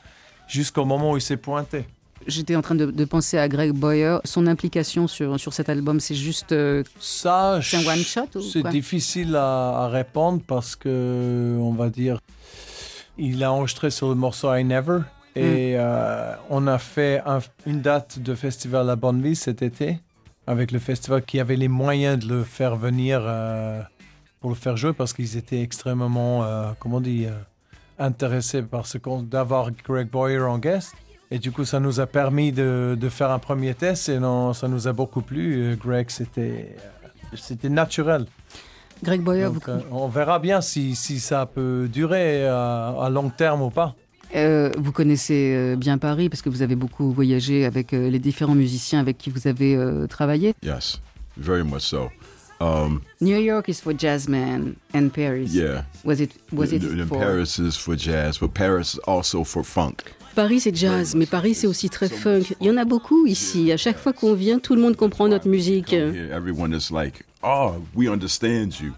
jusqu'au 0.47 0.85
moment 0.85 1.11
où 1.11 1.17
il 1.17 1.21
s'est 1.21 1.35
pointé. 1.35 1.83
J'étais 2.25 2.55
en 2.55 2.61
train 2.61 2.75
de, 2.75 2.85
de 2.85 3.05
penser 3.05 3.37
à 3.37 3.49
Greg 3.49 3.73
Boyer. 3.73 4.19
Son 4.23 4.47
implication 4.47 5.05
sur, 5.07 5.37
sur 5.37 5.53
cet 5.53 5.67
album, 5.67 5.99
c'est 5.99 6.15
juste. 6.15 6.53
euh, 6.53 6.81
Ça, 7.01 7.59
c'est 7.61 7.75
un 7.75 7.85
one 7.91 7.99
shot 7.99 8.21
ou 8.35 8.41
C'est 8.41 8.63
difficile 8.69 9.35
à, 9.35 9.83
à 9.83 9.87
répondre 9.89 10.41
parce 10.47 10.77
que, 10.77 11.57
on 11.59 11.73
va 11.73 11.89
dire, 11.89 12.19
il 13.17 13.43
a 13.43 13.51
enregistré 13.51 13.91
sur 13.91 14.07
le 14.07 14.15
morceau 14.15 14.53
I 14.53 14.63
Never. 14.63 14.99
Et 15.35 15.73
euh, 15.75 16.33
on 16.49 16.67
a 16.67 16.77
fait 16.77 17.21
un- 17.25 17.39
une 17.65 17.81
date 17.81 18.19
de 18.19 18.33
festival 18.33 18.89
à 18.89 18.95
Bonneville 18.95 19.35
cet 19.35 19.61
été 19.61 19.99
avec 20.49 20.71
le 20.71 20.79
festival 20.79 21.23
qui 21.23 21.39
avait 21.39 21.55
les 21.55 21.67
moyens 21.67 22.25
de 22.25 22.27
le 22.27 22.43
faire 22.43 22.75
venir 22.75 23.21
euh, 23.23 23.83
pour 24.41 24.49
le 24.49 24.55
faire 24.55 24.77
jouer 24.77 24.93
parce 24.93 25.13
qu'ils 25.13 25.37
étaient 25.37 25.61
extrêmement, 25.61 26.43
euh, 26.43 26.71
comment 26.79 26.97
on 26.97 27.01
dit, 27.01 27.27
euh, 27.27 27.37
intéressés 27.99 28.63
par 28.63 28.87
ce 28.87 28.97
qu'on 28.97 29.21
d'avoir 29.21 29.69
Greg 29.71 30.09
Boyer 30.09 30.39
en 30.39 30.57
guest. 30.57 30.95
Et 31.29 31.37
du 31.37 31.51
coup, 31.51 31.65
ça 31.65 31.79
nous 31.79 31.99
a 31.99 32.07
permis 32.07 32.51
de, 32.51 32.97
de 32.99 33.09
faire 33.09 33.29
un 33.29 33.37
premier 33.37 33.75
test 33.75 34.09
et 34.09 34.17
non, 34.17 34.53
ça 34.53 34.67
nous 34.67 34.87
a 34.87 34.91
beaucoup 34.91 35.21
plu. 35.21 35.61
Euh, 35.61 35.75
Greg, 35.75 36.09
c'était 36.09 36.75
c'était 37.35 37.69
naturel. 37.69 38.25
Greg 39.03 39.21
Boyer, 39.21 39.43
Donc, 39.43 39.69
vous, 39.69 39.81
on 39.91 40.07
verra 40.07 40.39
bien 40.39 40.61
si, 40.61 40.95
si 40.95 41.19
ça 41.19 41.45
peut 41.45 41.87
durer 41.93 42.47
à 42.47 43.07
long 43.11 43.29
terme 43.29 43.61
ou 43.61 43.69
pas. 43.69 43.95
Euh, 44.35 44.71
vous 44.77 44.91
connaissez 44.91 45.53
euh, 45.55 45.75
bien 45.75 45.97
Paris 45.97 46.29
parce 46.29 46.41
que 46.41 46.49
vous 46.49 46.61
avez 46.61 46.75
beaucoup 46.75 47.11
voyagé 47.11 47.65
avec 47.65 47.93
euh, 47.93 48.09
les 48.09 48.19
différents 48.19 48.55
musiciens 48.55 48.99
avec 48.99 49.17
qui 49.17 49.29
vous 49.29 49.47
avez 49.47 49.75
euh, 49.75 50.07
travaillé. 50.07 50.53
Yes, 50.63 50.99
very 51.37 51.63
much 51.63 51.81
so. 51.81 52.09
Um, 52.61 53.01
New 53.21 53.39
York 53.39 53.69
is 53.69 53.75
for 53.81 53.93
jazzmen 53.97 54.75
and 54.93 55.09
Paris. 55.09 55.47
yeah. 55.53 55.83
Was 56.03 56.19
it, 56.19 56.31
was 56.51 56.73
it 56.73 56.83
for... 57.07 57.17
Paris 57.17 57.57
is 57.57 57.77
for 57.77 57.95
jazz, 57.95 58.37
but 58.37 58.53
Paris 58.53 58.95
is 58.95 58.99
also 59.07 59.43
for 59.43 59.63
funk. 59.63 60.13
Paris 60.35 60.61
c'est 60.61 60.75
jazz, 60.75 61.15
mais 61.15 61.25
Paris 61.25 61.55
c'est 61.55 61.67
aussi 61.67 61.89
très 61.89 62.09
funk. 62.09 62.53
Il 62.59 62.67
y 62.67 62.69
en 62.69 62.77
a 62.77 62.85
beaucoup 62.85 63.25
ici. 63.25 63.71
À 63.71 63.77
chaque 63.77 63.97
fois 63.97 64.13
qu'on 64.13 64.33
vient, 64.33 64.59
tout 64.59 64.75
le 64.75 64.81
monde 64.81 64.95
comprend 64.95 65.27
notre 65.27 65.47
musique. 65.47 65.93
Everyone 65.93 66.73
is 66.73 66.91
like, 66.91 67.23
oh, 67.43 67.75
we 67.95 68.09
understand 68.09 68.79
you. 68.79 68.93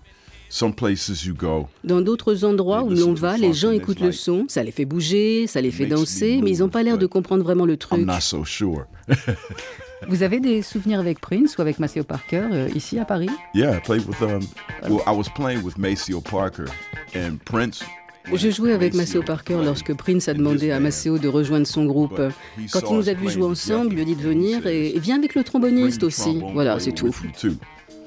Some 0.54 0.74
places 0.74 1.24
you 1.24 1.34
go, 1.34 1.70
Dans 1.86 2.02
d'autres 2.02 2.43
endroits 2.43 2.84
où 2.84 2.89
l'on 2.89 3.14
va, 3.14 3.38
les 3.38 3.54
gens 3.54 3.72
écoutent 3.72 4.02
le 4.02 4.12
son, 4.12 4.43
ça 4.49 4.64
les 4.64 4.72
fait 4.72 4.84
bouger, 4.84 5.47
ça 5.47 5.62
les 5.62 5.72
fait 5.72 5.86
danser, 5.86 6.41
mais 6.43 6.52
ils 6.52 6.60
n'ont 6.60 6.68
pas 6.68 6.84
l'air 6.84 6.97
de 6.97 7.06
comprendre 7.06 7.41
vraiment 7.41 7.66
le 7.66 7.76
I'm 7.76 7.80
truc. 7.80 8.06
not 8.06 8.20
so 8.20 8.43
sure. 8.43 8.86
Vous 10.10 10.24
avez 10.24 10.41
des 10.41 10.62
souvenirs 10.62 10.99
avec 10.99 11.22
Prince 11.22 11.58
ou 11.58 11.62
avec 11.62 11.80
Maceo 11.80 12.04
Parker 12.04 12.43
euh, 12.52 12.68
ici 12.76 12.99
à 12.99 13.06
Paris? 13.06 13.30
Yeah, 13.56 13.78
I 13.78 13.80
played 13.80 14.06
with 14.06 14.22
um. 14.22 14.41
Well, 14.89 15.02
I 15.08 15.16
was 15.16 15.30
playing 15.34 15.64
with 15.64 15.78
Maceo 15.78 16.20
Parker 16.20 16.66
and 17.16 17.38
Prince. 17.45 17.82
Je 18.34 18.49
jouais 18.49 18.74
avec 18.74 18.93
Maceo 18.93 19.22
Parker 19.24 19.60
lorsque 19.64 19.93
Prince 19.95 20.28
a 20.28 20.34
demandé 20.34 20.72
à 20.72 20.82
Maceo 20.82 21.18
de 21.18 21.30
rejoindre 21.30 21.66
son 21.66 21.86
groupe. 21.86 22.22
Quand 22.74 22.82
il 22.91 22.97
nous 22.97 23.08
a 23.10 23.14
vu 23.14 23.30
jouer 23.30 23.45
ensemble, 23.45 23.91
il 23.91 23.95
lui 23.95 24.02
a 24.02 24.06
dit 24.06 24.16
de 24.16 24.22
venir 24.22 24.68
et 24.68 24.99
viens 24.99 25.18
avec 25.18 25.34
le 25.34 25.45
tromboniste 25.45 26.04
aussi. 26.04 26.41
Voilà, 26.54 26.78
c'est 26.80 26.91
tout. 26.91 27.16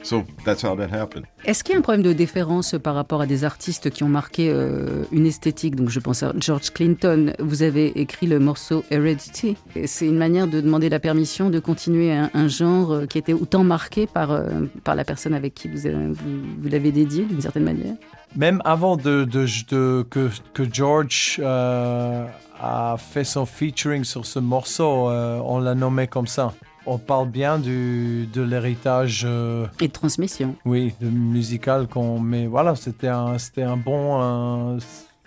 Too. 0.04 0.06
So 0.06 0.24
that's 0.44 0.62
how 0.62 0.76
that 0.76 0.88
happened. 0.92 1.24
Est-ce 1.46 1.64
qu'il 1.64 1.72
y 1.72 1.76
a 1.76 1.78
un 1.78 1.82
problème 1.82 2.02
de 2.02 2.12
déférence 2.12 2.74
par 2.82 2.94
rapport 2.94 3.20
à 3.22 3.26
des 3.26 3.44
artistes 3.44 3.90
qui 3.90 4.02
ont 4.04 4.08
marqué 4.08 4.50
euh, 4.50 5.04
une 5.12 5.26
esthétique? 5.26 5.76
Donc 5.76 5.88
je 5.88 5.98
pense 6.00 6.22
à 6.22 6.32
George 6.38 6.70
Clinton. 6.72 7.32
Vous 7.38 7.62
avez 7.62 7.98
écrit 8.00 8.26
le 8.26 8.38
morceau 8.38 8.84
Heredity. 8.90 9.56
C'est 9.86 10.06
une 10.06 10.18
manière 10.18 10.46
de 10.46 10.60
demander 10.60 10.88
la 10.88 11.00
permission 11.00 11.48
de 11.50 11.58
continuer 11.58 12.12
un, 12.12 12.30
un 12.34 12.48
genre 12.48 12.92
euh, 12.92 13.06
qui 13.06 13.18
était 13.18 13.32
autant 13.32 13.64
marqué 13.64 14.06
par, 14.06 14.30
euh, 14.30 14.44
par 14.84 14.94
la 14.94 15.04
personne 15.04 15.34
avec 15.34 15.54
qui 15.54 15.68
vous, 15.68 15.86
avez- 15.86 16.08
vous, 16.08 16.40
vous 16.62 16.68
l'avez 16.68 16.92
dédié 16.92 17.24
d'une 17.24 17.40
certaine 17.40 17.64
manière? 17.64 17.94
Même 18.36 18.60
avant 18.64 18.96
de, 18.96 19.24
de- 19.24 19.46
de- 19.70 20.04
que, 20.10 20.28
que 20.52 20.62
George 20.70 21.40
euh, 21.42 22.26
a 22.60 22.96
fait 22.98 23.24
son 23.24 23.46
featuring 23.46 24.04
sur 24.04 24.26
ce 24.26 24.38
morceau, 24.38 25.08
euh, 25.08 25.38
on 25.44 25.58
l'a 25.60 25.74
nommé 25.74 26.06
comme 26.08 26.26
ça. 26.26 26.52
On 26.86 26.98
parle 26.98 27.28
bien 27.28 27.58
du, 27.58 28.26
de 28.32 28.42
l'héritage. 28.42 29.22
euh, 29.26 29.66
Et 29.80 29.88
de 29.88 29.92
transmission. 29.92 30.54
Oui, 30.66 30.94
de 31.00 31.08
musical 31.08 31.86
qu'on 31.88 32.18
met. 32.20 32.46
Voilà, 32.46 32.74
c'était 32.76 33.08
un, 33.08 33.38
c'était 33.38 33.62
un 33.62 33.76
bon. 33.78 34.20
un- 34.20 34.78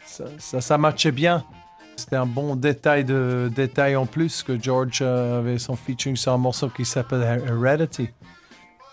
ça, 0.06 0.26
ça, 0.38 0.62
ça 0.62 0.78
matchait 0.78 1.12
bien. 1.12 1.44
C'était 1.96 2.16
un 2.16 2.28
bon 2.28 2.56
détail 2.56 3.04
de 3.06 3.52
détail 3.56 3.96
en 3.96 4.06
plus 4.06 4.44
que 4.44 4.62
George 4.62 5.00
euh, 5.02 5.40
avait 5.40 5.58
son 5.58 5.76
featuring 5.76 6.16
sur 6.16 6.32
un 6.32 6.38
morceau 6.38 6.70
qui 6.70 6.86
s'appelle 6.86 7.24
Heredity. 7.48 8.10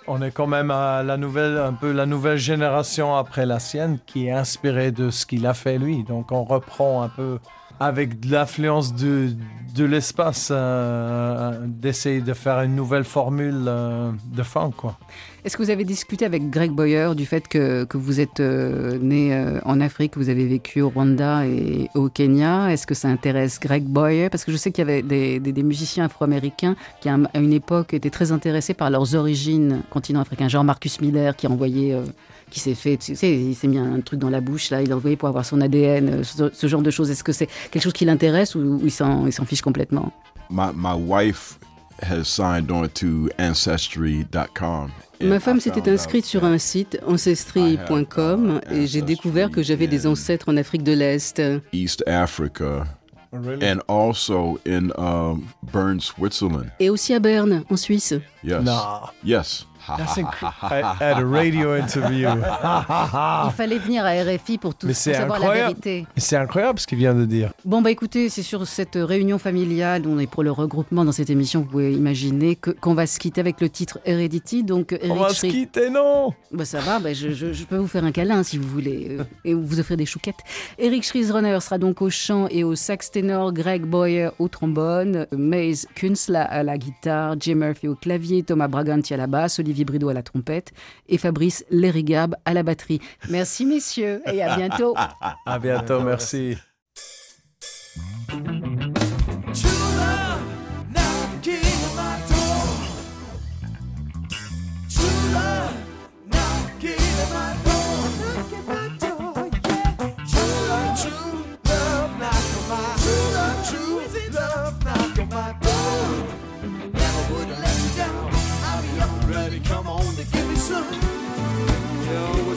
On 0.06 0.20
est 0.22 0.30
quand 0.30 0.46
même 0.46 0.70
à 0.70 1.02
la 1.02 1.16
nouvelle, 1.18 1.58
un 1.58 1.72
peu 1.74 1.92
la 1.92 2.06
nouvelle 2.06 2.38
génération 2.38 3.14
après 3.14 3.44
la 3.46 3.58
sienne 3.58 3.98
qui 4.06 4.26
est 4.26 4.32
inspirée 4.32 4.90
de 4.90 5.10
ce 5.10 5.26
qu'il 5.26 5.46
a 5.46 5.52
fait 5.54 5.76
lui. 5.78 6.02
Donc 6.04 6.32
on 6.32 6.44
reprend 6.44 7.02
un 7.02 7.08
peu 7.10 7.38
avec 7.80 8.20
de 8.20 8.30
l'influence 8.32 8.94
de, 8.94 9.30
de 9.74 9.84
l'espace, 9.84 10.48
euh, 10.52 11.52
d'essayer 11.66 12.20
de 12.20 12.32
faire 12.32 12.60
une 12.62 12.76
nouvelle 12.76 13.04
formule 13.04 13.64
euh, 13.66 14.10
de 14.32 14.42
funk. 14.42 14.72
Quoi. 14.76 14.96
Est-ce 15.44 15.56
que 15.58 15.62
vous 15.62 15.70
avez 15.70 15.84
discuté 15.84 16.24
avec 16.24 16.48
Greg 16.48 16.70
Boyer 16.70 17.10
du 17.14 17.26
fait 17.26 17.46
que, 17.48 17.84
que 17.84 17.98
vous 17.98 18.18
êtes 18.20 18.40
euh, 18.40 18.96
né 18.98 19.34
euh, 19.34 19.60
en 19.64 19.80
Afrique, 19.80 20.16
vous 20.16 20.28
avez 20.30 20.46
vécu 20.46 20.80
au 20.80 20.88
Rwanda 20.88 21.46
et 21.46 21.88
au 21.94 22.08
Kenya? 22.08 22.72
Est-ce 22.72 22.86
que 22.86 22.94
ça 22.94 23.08
intéresse 23.08 23.60
Greg 23.60 23.84
Boyer? 23.84 24.30
Parce 24.30 24.44
que 24.44 24.52
je 24.52 24.56
sais 24.56 24.70
qu'il 24.72 24.86
y 24.86 24.88
avait 24.90 25.02
des, 25.02 25.40
des- 25.40 25.62
musiciens 25.62 26.04
afro-américains 26.06 26.76
qui, 27.00 27.08
à 27.08 27.14
un- 27.14 27.24
à 27.34 27.38
une 27.40 27.52
époque, 27.52 27.92
étaient 27.92 28.10
très 28.10 28.32
intéressés 28.32 28.72
par 28.74 28.88
leurs 28.90 29.14
origines 29.14 29.82
continent 29.90 30.20
africain. 30.20 30.48
Genre 30.48 30.64
Marcus 30.64 31.00
Miller 31.00 31.36
qui 31.36 31.46
a 31.46 31.50
envoyé, 31.50 31.92
euh, 31.92 32.04
qui 32.50 32.60
s'est 32.60 32.74
fait, 32.74 32.96
tu 32.96 33.16
sais, 33.16 33.32
il 33.34 33.54
s'est 33.54 33.66
mis 33.68 33.78
un 33.78 34.00
truc 34.00 34.20
dans 34.20 34.30
la 34.30 34.40
bouche, 34.40 34.70
là, 34.70 34.82
il 34.82 34.92
a 34.92 34.96
envoyé 34.96 35.16
pour 35.16 35.28
avoir 35.28 35.44
son 35.44 35.60
ADN, 35.60 36.08
euh, 36.08 36.22
ce, 36.22 36.50
ce 36.52 36.66
genre 36.66 36.82
de 36.82 36.90
choses. 36.90 37.10
Est-ce 37.10 37.24
que 37.24 37.32
c'est 37.32 37.48
quelque 37.70 37.82
chose 37.82 37.92
qui 37.92 38.04
l'intéresse 38.04 38.54
ou, 38.54 38.60
ou 38.60 38.80
il 38.84 38.90
s'en 38.92 39.26
il 39.26 39.32
s'en 39.32 39.44
fiche 39.44 39.62
complètement? 39.62 40.12
My 40.50 40.68
my 40.74 40.94
wife 40.94 41.58
has 42.02 42.24
signed 42.24 42.70
on 42.70 42.88
to 42.88 43.28
ancestry.com. 43.38 44.90
Ma 45.22 45.40
femme 45.40 45.60
s'était 45.60 45.88
inscrite 45.88 46.24
sur 46.26 46.44
un 46.44 46.58
site 46.58 46.98
ancestry.com 47.06 48.60
et 48.70 48.86
j'ai 48.86 49.00
découvert 49.02 49.50
que 49.50 49.62
j'avais 49.62 49.86
des 49.86 50.06
ancêtres 50.06 50.48
en 50.48 50.56
Afrique 50.56 50.82
de 50.82 50.92
l'Est. 50.92 51.40
East 51.72 52.02
Africa, 52.06 52.84
Really? 53.32 53.64
and 53.64 53.78
also 53.88 54.60
in 54.66 54.90
um, 54.98 55.44
Bern, 55.72 56.00
Switzerland. 56.00 56.66
Et 56.78 56.90
aussi 56.90 57.14
à 57.14 57.20
Berne, 57.20 57.64
en 57.70 57.76
Suisse. 57.76 58.14
Yes. 58.44 58.62
Nah. 58.62 59.12
Yes. 59.24 59.66
That's 59.86 60.18
incredible. 60.18 60.54
At 61.00 61.20
a 61.20 61.24
radio 61.24 61.74
interview. 61.76 62.28
Il 62.28 63.52
fallait 63.56 63.78
venir 63.78 64.04
à 64.04 64.10
RFI 64.12 64.58
pour 64.58 64.74
tout 64.74 64.86
pour 64.86 64.96
savoir 64.96 65.38
la 65.38 65.50
vérité. 65.52 66.06
Mais 66.14 66.20
C'est 66.20 66.36
incroyable 66.36 66.78
ce 66.78 66.86
qu'il 66.86 66.98
vient 66.98 67.14
de 67.14 67.24
dire. 67.24 67.52
Bon, 67.64 67.82
bah 67.82 67.90
écoutez, 67.90 68.28
c'est 68.28 68.42
sur 68.42 68.66
cette 68.66 68.96
réunion 68.96 69.38
familiale, 69.38 70.02
on 70.06 70.18
est 70.18 70.26
pour 70.26 70.42
le 70.42 70.50
regroupement 70.50 71.04
dans 71.04 71.12
cette 71.12 71.30
émission, 71.30 71.60
vous 71.60 71.66
pouvez 71.66 71.92
imaginer 71.92 72.56
que- 72.56 72.70
qu'on 72.70 72.94
va 72.94 73.06
se 73.06 73.18
quitter 73.18 73.40
avec 73.40 73.60
le 73.60 73.68
titre 73.68 73.98
Heredity. 74.04 74.62
Donc, 74.64 74.92
Eric 74.92 75.10
On 75.12 75.16
va 75.16 75.28
se 75.30 75.46
quitter, 75.46 75.90
non 75.90 76.32
Bah 76.52 76.64
ça 76.64 76.80
va, 76.80 76.98
bah 76.98 77.12
je, 77.12 77.30
je- 77.30 77.52
je 77.52 77.64
peux 77.64 77.76
vous 77.76 77.86
faire 77.88 78.04
un 78.04 78.12
câlin 78.12 78.42
si 78.42 78.58
vous 78.58 78.68
voulez, 78.68 79.16
euh, 79.18 79.24
et 79.44 79.54
vous 79.54 79.80
offrir 79.80 79.96
des 79.96 80.06
chouquettes. 80.06 80.38
Eric 80.78 81.04
Schriesrunner 81.04 81.58
sera 81.60 81.78
donc 81.78 82.00
au 82.02 82.10
chant 82.10 82.46
et 82.50 82.64
au 82.64 82.74
sax 82.74 83.10
ténor, 83.10 83.52
Greg 83.52 83.82
Boyer 83.82 84.30
au 84.38 84.48
trombone, 84.48 85.26
Maze 85.36 85.86
Kunzla 85.94 86.42
à 86.44 86.62
la 86.62 86.78
guitare, 86.78 87.36
Jim 87.40 87.56
Murphy 87.56 87.88
au 87.88 87.94
clavier, 87.94 88.42
Thomas 88.42 88.68
Braganti 88.68 89.12
à 89.14 89.16
la 89.16 89.26
basse, 89.26 89.58
Olivier 89.58 89.73
Brideau 89.82 90.08
à 90.08 90.14
la 90.14 90.22
trompette 90.22 90.72
et 91.08 91.18
Fabrice 91.18 91.64
Lérigab 91.70 92.36
à 92.44 92.54
la 92.54 92.62
batterie. 92.62 93.00
Merci 93.28 93.66
messieurs 93.66 94.22
et 94.26 94.42
à 94.42 94.56
bientôt. 94.56 94.94
À 95.46 95.58
bientôt, 95.58 96.00
merci. 96.00 96.56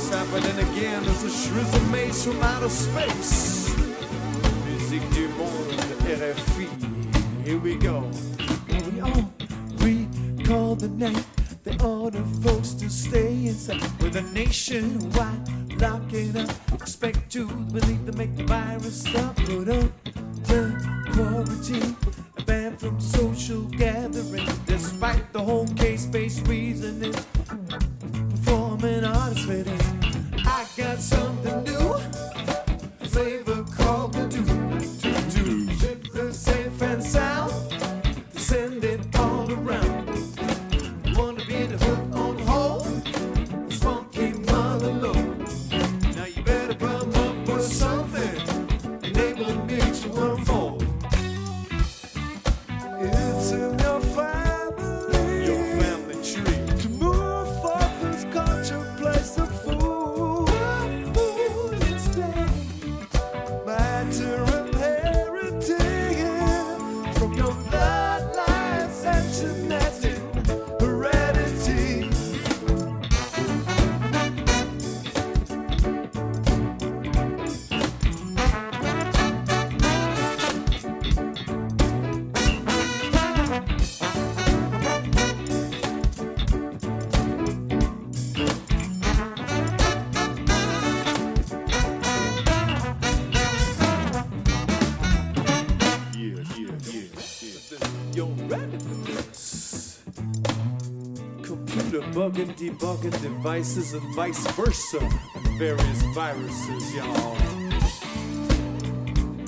Happening 0.09 0.57
again? 0.71 1.03
There's 1.03 1.23
a 1.23 1.27
shrizzle 1.27 1.91
made 1.91 2.15
from 2.15 2.41
outer 2.41 2.69
space. 2.69 3.75
Musique 4.65 5.09
du 5.13 5.27
monde, 5.29 5.73
RFI. 6.05 7.45
Here 7.45 7.57
we 7.59 7.75
go. 7.75 8.09
And 8.69 8.93
we 8.93 9.01
all 9.01 9.31
recall 9.79 10.75
the 10.75 10.87
night 10.87 11.25
they 11.63 11.77
order 11.85 12.23
folks 12.41 12.73
to 12.75 12.89
stay 12.89 13.47
inside 13.47 13.81
with 14.01 14.15
a 14.15 14.21
nationwide 14.33 15.81
locking 15.81 16.37
up. 16.37 16.49
Expect 16.73 17.29
to 17.33 17.47
believe 17.47 18.05
to 18.05 18.13
make 18.13 18.35
the 18.37 18.45
virus 18.45 19.01
stop. 19.01 19.35
Put 19.35 19.69
up 19.69 19.91
the 20.43 20.73
quarantine, 21.13 21.95
banned 22.45 22.79
from 22.79 22.99
social 22.99 23.63
gathering, 23.63 24.47
despite 24.65 25.33
the 25.33 25.41
whole 25.41 25.67
case-based 25.75 26.47
reasoning. 26.47 27.13
Performing 28.31 29.03
artists 29.03 29.45
fit 29.45 29.67
in. 29.67 29.96
Got 30.77 30.99
something 30.99 31.63
new, 31.63 31.86
debugging 102.67 103.21
devices, 103.21 103.93
and 103.93 104.03
vice 104.15 104.45
versa. 104.51 104.99
Various 105.57 106.01
viruses, 106.13 106.95
y'all. 106.95 107.37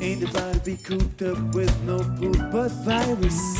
Ain't 0.01 0.23
about 0.23 0.53
to 0.53 0.61
be 0.63 0.77
cooped 0.77 1.21
up 1.21 1.37
with 1.53 1.83
no 1.83 1.99
poop 2.19 2.37
but 2.51 2.69
virus. 2.85 3.58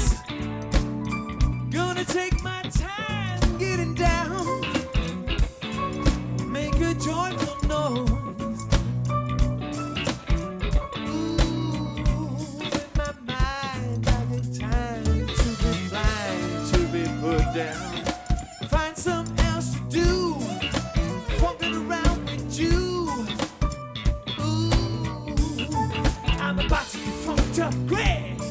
I'm 26.60 26.66
about 26.66 26.90
to 26.90 26.98
get 26.98 27.14
funked 27.14 27.60
up, 27.60 27.74
Greg. 27.88 28.42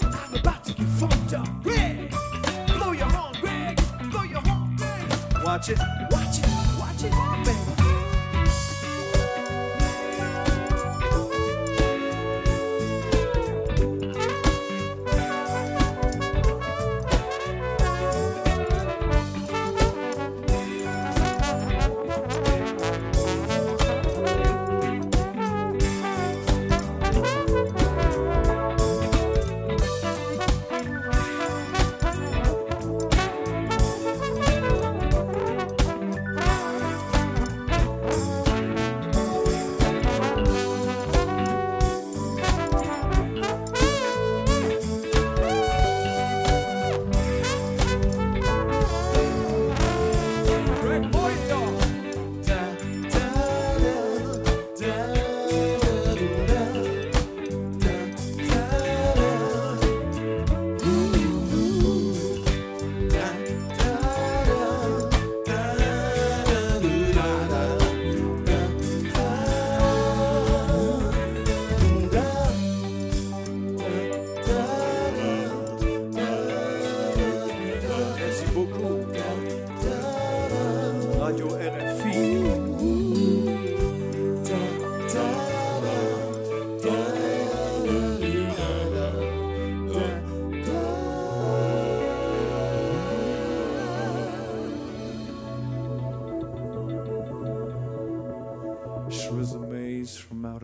I'm 0.00 0.34
about 0.36 0.64
to 0.66 0.72
get 0.72 0.86
up, 1.34 1.48
Greg. 1.64 2.14
Your 2.68 3.08
Greg. 3.40 3.80
Your 4.30 4.40
Greg. 4.76 5.44
Watch 5.44 5.70
it, 5.70 5.78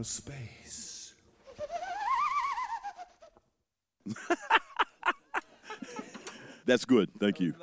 outer 0.02 0.08
space. 0.08 1.14
That's 6.64 6.84
good. 6.84 7.08
Thank 7.18 7.40
you. 7.40 7.54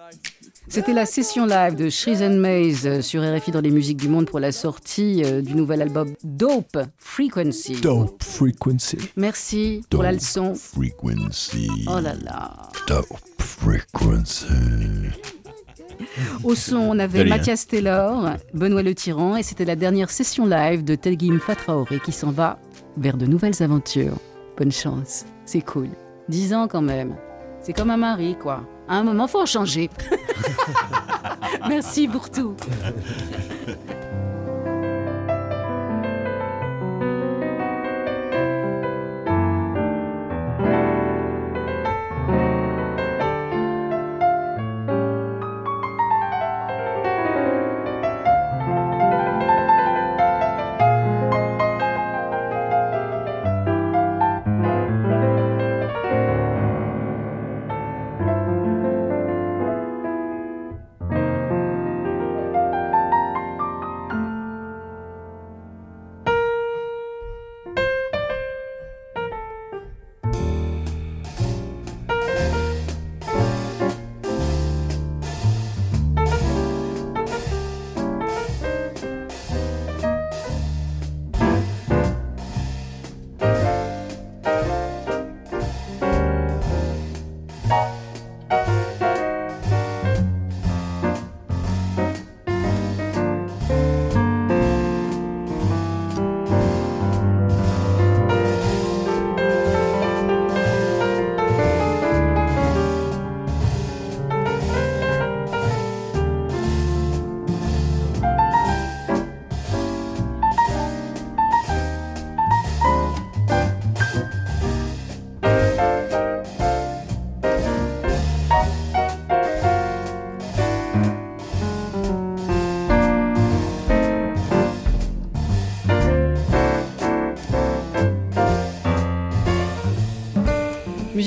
C'était 0.67 0.93
la 0.93 1.05
session 1.05 1.45
live 1.45 1.75
de 1.75 1.89
Shrees 1.89 2.21
and 2.21 2.35
Maze 2.35 2.85
euh, 2.85 3.01
sur 3.01 3.23
RFI 3.23 3.51
dans 3.51 3.61
les 3.61 3.71
musiques 3.71 3.97
du 3.97 4.09
monde 4.09 4.29
pour 4.29 4.41
la 4.41 4.51
sortie 4.51 5.23
euh, 5.23 5.41
du 5.41 5.55
nouvel 5.55 5.81
album 5.81 6.13
Dope 6.23 6.77
Frequency. 6.97 7.79
Dope 7.79 8.21
Frequency. 8.21 8.97
Merci 9.15 9.83
pour 9.89 10.03
la 10.03 10.11
leçon. 10.11 10.53
Frequency. 10.53 11.69
Oh 11.87 12.01
là 12.01 12.13
là. 12.13 12.69
Dope 12.87 13.07
frequency. 13.39 14.45
Au 16.43 16.55
son, 16.55 16.77
on 16.77 16.99
avait 16.99 17.19
De 17.19 17.23
rien. 17.25 17.35
Mathias 17.37 17.67
Taylor, 17.67 18.31
Benoît 18.53 18.83
Le 18.83 18.95
Tyran, 18.95 19.35
et 19.35 19.43
c'était 19.43 19.65
la 19.65 19.75
dernière 19.75 20.09
session 20.09 20.45
live 20.45 20.83
de 20.83 20.95
Telgim 20.95 21.39
Fatraoré 21.39 21.99
qui 21.99 22.11
s'en 22.11 22.31
va 22.31 22.59
vers 22.97 23.17
de 23.17 23.25
nouvelles 23.25 23.61
aventures. 23.61 24.17
Bonne 24.57 24.71
chance, 24.71 25.25
c'est 25.45 25.61
cool. 25.61 25.89
Dix 26.27 26.53
ans 26.53 26.67
quand 26.67 26.81
même. 26.81 27.15
C'est 27.61 27.73
comme 27.73 27.89
un 27.91 27.97
mari, 27.97 28.35
quoi. 28.39 28.63
À 28.87 28.95
un 28.95 29.03
moment, 29.03 29.27
faut 29.27 29.41
en 29.41 29.45
changer. 29.45 29.89
Merci 31.67 32.07
pour 32.07 32.29
tout. 32.29 32.55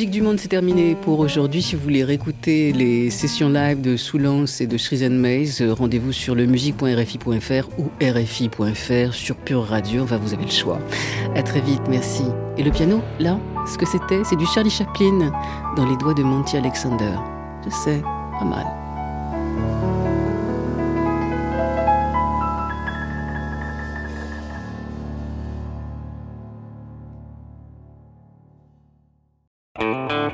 Musique 0.03 0.15
du 0.15 0.23
Monde, 0.23 0.41
c'est 0.41 0.49
terminé 0.49 0.97
pour 0.97 1.21
aujourd'hui. 1.21 1.63
Si 1.63 1.77
vous 1.77 1.83
voulez 1.85 2.03
réécouter 2.03 2.73
les 2.73 3.09
sessions 3.09 3.49
live 3.49 3.81
de 3.81 3.97
Soulance 3.97 4.61
et 4.61 4.67
de 4.67 4.77
and 4.77 5.11
Maze, 5.11 5.63
euh, 5.63 5.73
rendez-vous 5.73 6.11
sur 6.11 6.35
le 6.35 6.47
musique.rfi.fr 6.47 7.69
ou 7.79 7.89
rfi.fr 8.03 9.15
sur 9.15 9.37
Pure 9.37 9.63
Radio. 9.63 10.03
Enfin, 10.03 10.17
vous 10.17 10.35
avez 10.35 10.43
le 10.43 10.51
choix. 10.51 10.81
À 11.37 11.45
très 11.45 11.61
vite, 11.61 11.83
merci. 11.89 12.25
Et 12.59 12.65
le 12.65 12.73
piano, 12.73 13.01
là, 13.21 13.39
ce 13.65 13.79
que 13.79 13.87
c'était, 13.87 14.25
c'est 14.25 14.35
du 14.35 14.47
Charlie 14.47 14.71
Chaplin 14.71 15.31
dans 15.77 15.89
les 15.89 15.97
doigts 15.99 16.15
de 16.15 16.25
Monty 16.25 16.57
Alexander. 16.57 17.15
Je 17.65 17.71
sais, 17.71 18.03
pas 18.41 18.45
mal. 18.45 18.82